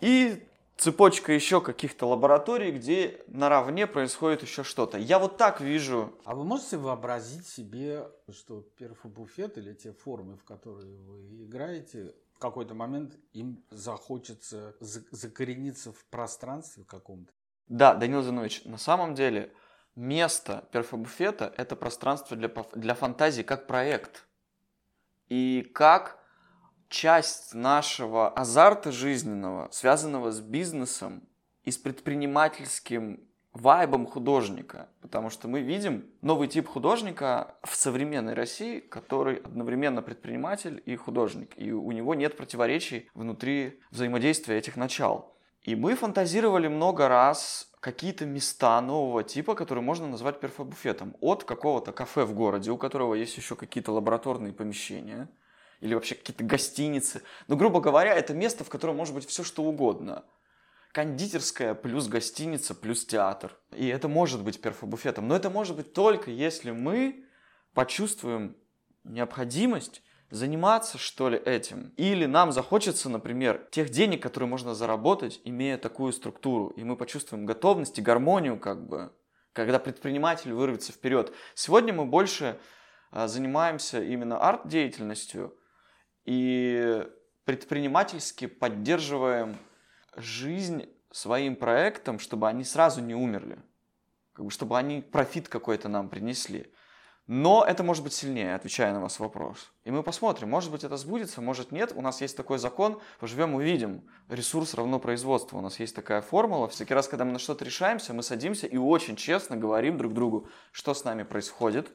и 0.00 0.46
цепочка 0.76 1.32
еще 1.32 1.60
каких-то 1.60 2.06
лабораторий, 2.06 2.70
где 2.70 3.22
наравне 3.26 3.86
происходит 3.86 4.42
еще 4.42 4.62
что-то. 4.62 4.98
Я 4.98 5.18
вот 5.18 5.36
так 5.36 5.60
вижу. 5.60 6.18
А 6.24 6.34
вы 6.34 6.44
можете 6.44 6.76
вообразить 6.76 7.46
себе, 7.46 8.08
что 8.30 8.62
перфобуфет 8.76 9.58
или 9.58 9.74
те 9.74 9.92
формы, 9.92 10.36
в 10.36 10.44
которые 10.44 10.96
вы 10.96 11.44
играете, 11.44 12.14
в 12.34 12.38
какой-то 12.38 12.74
момент 12.74 13.18
им 13.32 13.64
захочется 13.70 14.76
закорениться 14.80 15.92
в 15.92 16.04
пространстве 16.06 16.84
каком-то? 16.84 17.32
Да, 17.68 17.94
Данил 17.94 18.22
Зинович, 18.22 18.64
на 18.64 18.78
самом 18.78 19.14
деле 19.14 19.52
место 19.94 20.64
перфобуфета– 20.72 21.52
это 21.56 21.76
пространство 21.76 22.36
для, 22.36 22.50
для 22.74 22.94
фантазии 22.94 23.42
как 23.42 23.66
проект. 23.66 24.26
И 25.28 25.70
как 25.74 26.18
часть 26.88 27.54
нашего 27.54 28.30
азарта 28.30 28.92
жизненного, 28.92 29.68
связанного 29.70 30.30
с 30.30 30.40
бизнесом 30.40 31.28
и 31.64 31.70
с 31.70 31.76
предпринимательским 31.76 33.28
вайбом 33.52 34.06
художника, 34.06 34.88
потому 35.00 35.30
что 35.30 35.48
мы 35.48 35.60
видим 35.60 36.06
новый 36.22 36.48
тип 36.48 36.68
художника 36.68 37.56
в 37.64 37.74
современной 37.74 38.34
России, 38.34 38.80
который 38.80 39.36
одновременно 39.36 40.00
предприниматель 40.00 40.82
и 40.86 40.96
художник, 40.96 41.52
и 41.56 41.72
у 41.72 41.90
него 41.92 42.14
нет 42.14 42.36
противоречий 42.36 43.10
внутри 43.14 43.80
взаимодействия 43.90 44.56
этих 44.56 44.76
начал. 44.76 45.37
И 45.62 45.74
мы 45.74 45.94
фантазировали 45.94 46.68
много 46.68 47.08
раз 47.08 47.70
какие-то 47.80 48.26
места 48.26 48.80
нового 48.80 49.22
типа, 49.22 49.54
которые 49.54 49.84
можно 49.84 50.06
назвать 50.08 50.40
перфобуфетом. 50.40 51.16
От 51.20 51.44
какого-то 51.44 51.92
кафе 51.92 52.24
в 52.24 52.34
городе, 52.34 52.70
у 52.70 52.76
которого 52.76 53.14
есть 53.14 53.36
еще 53.36 53.56
какие-то 53.56 53.92
лабораторные 53.92 54.52
помещения, 54.52 55.28
или 55.80 55.94
вообще 55.94 56.14
какие-то 56.14 56.44
гостиницы. 56.44 57.22
Но, 57.46 57.56
грубо 57.56 57.80
говоря, 57.80 58.14
это 58.14 58.34
место, 58.34 58.64
в 58.64 58.68
котором 58.68 58.96
может 58.96 59.14
быть 59.14 59.26
все 59.26 59.44
что 59.44 59.62
угодно– 59.62 60.24
кондитерская 60.92 61.74
плюс 61.74 62.08
гостиница 62.08 62.74
плюс 62.74 63.04
театр. 63.04 63.56
И 63.72 63.86
это 63.86 64.08
может 64.08 64.42
быть 64.42 64.60
перфобуфетом. 64.60 65.28
Но 65.28 65.36
это 65.36 65.50
может 65.50 65.76
быть 65.76 65.92
только 65.92 66.30
если 66.30 66.70
мы 66.70 67.24
почувствуем 67.74 68.56
необходимость 69.04 70.02
заниматься, 70.30 70.98
что 70.98 71.28
ли, 71.28 71.38
этим. 71.38 71.92
Или 71.96 72.26
нам 72.26 72.52
захочется, 72.52 73.08
например, 73.08 73.66
тех 73.70 73.90
денег, 73.90 74.22
которые 74.22 74.48
можно 74.48 74.74
заработать, 74.74 75.40
имея 75.44 75.78
такую 75.78 76.12
структуру. 76.12 76.68
И 76.76 76.84
мы 76.84 76.96
почувствуем 76.96 77.46
готовность 77.46 77.98
и 77.98 78.02
гармонию, 78.02 78.58
как 78.58 78.86
бы, 78.86 79.12
когда 79.52 79.78
предприниматель 79.78 80.52
вырвется 80.52 80.92
вперед. 80.92 81.32
Сегодня 81.54 81.92
мы 81.92 82.04
больше 82.04 82.58
а, 83.10 83.26
занимаемся 83.26 84.02
именно 84.02 84.38
арт-деятельностью 84.38 85.56
и 86.24 87.06
предпринимательски 87.44 88.46
поддерживаем 88.46 89.56
жизнь 90.14 90.86
своим 91.10 91.56
проектом, 91.56 92.18
чтобы 92.18 92.48
они 92.48 92.64
сразу 92.64 93.00
не 93.00 93.14
умерли. 93.14 93.58
Как 94.34 94.44
бы, 94.44 94.50
чтобы 94.50 94.76
они 94.76 95.00
профит 95.00 95.48
какой-то 95.48 95.88
нам 95.88 96.10
принесли. 96.10 96.70
Но 97.28 97.62
это 97.62 97.84
может 97.84 98.02
быть 98.02 98.14
сильнее, 98.14 98.54
отвечая 98.54 98.94
на 98.94 99.00
ваш 99.02 99.18
вопрос. 99.18 99.70
И 99.84 99.90
мы 99.90 100.02
посмотрим, 100.02 100.48
может 100.48 100.72
быть 100.72 100.82
это 100.82 100.96
сбудется, 100.96 101.42
может 101.42 101.72
нет. 101.72 101.92
У 101.94 102.00
нас 102.00 102.22
есть 102.22 102.34
такой 102.34 102.56
закон, 102.58 103.02
поживем, 103.20 103.54
увидим. 103.54 104.08
Ресурс 104.30 104.72
равно 104.72 104.98
производству. 104.98 105.58
У 105.58 105.60
нас 105.60 105.78
есть 105.78 105.94
такая 105.94 106.22
формула. 106.22 106.68
Всякий 106.68 106.94
раз, 106.94 107.06
когда 107.06 107.26
мы 107.26 107.32
на 107.32 107.38
что-то 107.38 107.66
решаемся, 107.66 108.14
мы 108.14 108.22
садимся 108.22 108.66
и 108.66 108.78
очень 108.78 109.14
честно 109.14 109.58
говорим 109.58 109.98
друг 109.98 110.14
другу, 110.14 110.48
что 110.72 110.94
с 110.94 111.04
нами 111.04 111.22
происходит, 111.22 111.92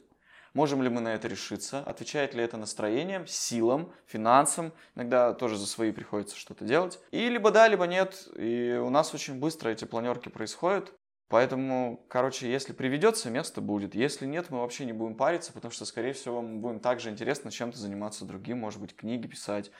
Можем 0.53 0.83
ли 0.83 0.89
мы 0.89 1.01
на 1.01 1.15
это 1.15 1.27
решиться? 1.27 1.79
Отвечает 1.79 2.35
ли 2.35 2.43
это 2.43 2.57
настроением, 2.57 3.25
силам, 3.25 3.91
финансам? 4.05 4.71
Иногда 4.93 5.33
тоже 5.33 5.57
за 5.57 5.65
свои 5.65 5.91
приходится 5.91 6.37
что-то 6.37 6.63
делать. 6.63 6.99
И 7.09 7.27
либо 7.27 7.49
да, 7.49 7.67
либо 7.67 7.87
нет. 7.87 8.27
И 8.35 8.79
у 8.79 8.91
нас 8.91 9.15
очень 9.15 9.39
быстро 9.39 9.69
эти 9.69 9.85
планерки 9.85 10.29
происходят. 10.29 10.93
Поэтому, 11.33 12.05
короче, 12.09 12.47
если 12.47 12.73
приведется, 12.73 13.31
место 13.31 13.59
будет. 13.59 13.95
Если 13.95 14.27
нет, 14.27 14.51
мы 14.51 14.59
вообще 14.59 14.85
не 14.85 14.93
будем 14.93 15.15
париться, 15.15 15.51
потому 15.51 15.71
что, 15.71 15.83
скорее 15.83 16.13
всего, 16.13 16.43
мы 16.43 16.59
будем 16.59 16.79
также 16.79 17.09
интересно 17.09 17.49
чем-то 17.49 17.75
заниматься 17.75 18.23
другим. 18.23 18.59
Может 18.59 18.79
быть, 18.79 18.95
книги 18.95 19.25
писать, 19.25 19.71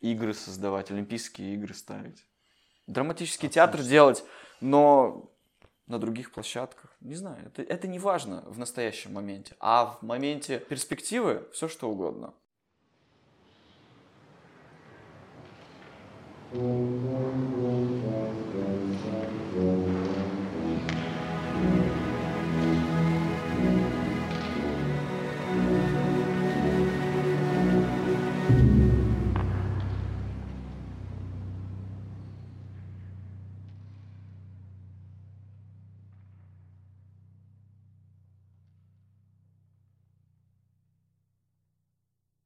игры 0.00 0.32
создавать, 0.32 0.90
олимпийские 0.90 1.52
игры 1.52 1.74
ставить. 1.74 2.24
Драматический 2.86 3.48
Отлично. 3.48 3.66
театр 3.66 3.82
делать, 3.82 4.24
но 4.62 5.30
на 5.86 5.98
других 5.98 6.32
площадках. 6.32 6.96
Не 7.00 7.14
знаю, 7.14 7.44
это, 7.44 7.60
это 7.60 7.88
не 7.88 7.98
важно 7.98 8.42
в 8.46 8.58
настоящем 8.58 9.12
моменте. 9.12 9.54
А 9.60 9.98
в 10.00 10.02
моменте 10.02 10.60
перспективы 10.60 11.46
все 11.52 11.68
что 11.68 11.90
угодно. 11.90 12.32
thank 16.54 17.90
you 17.96 18.01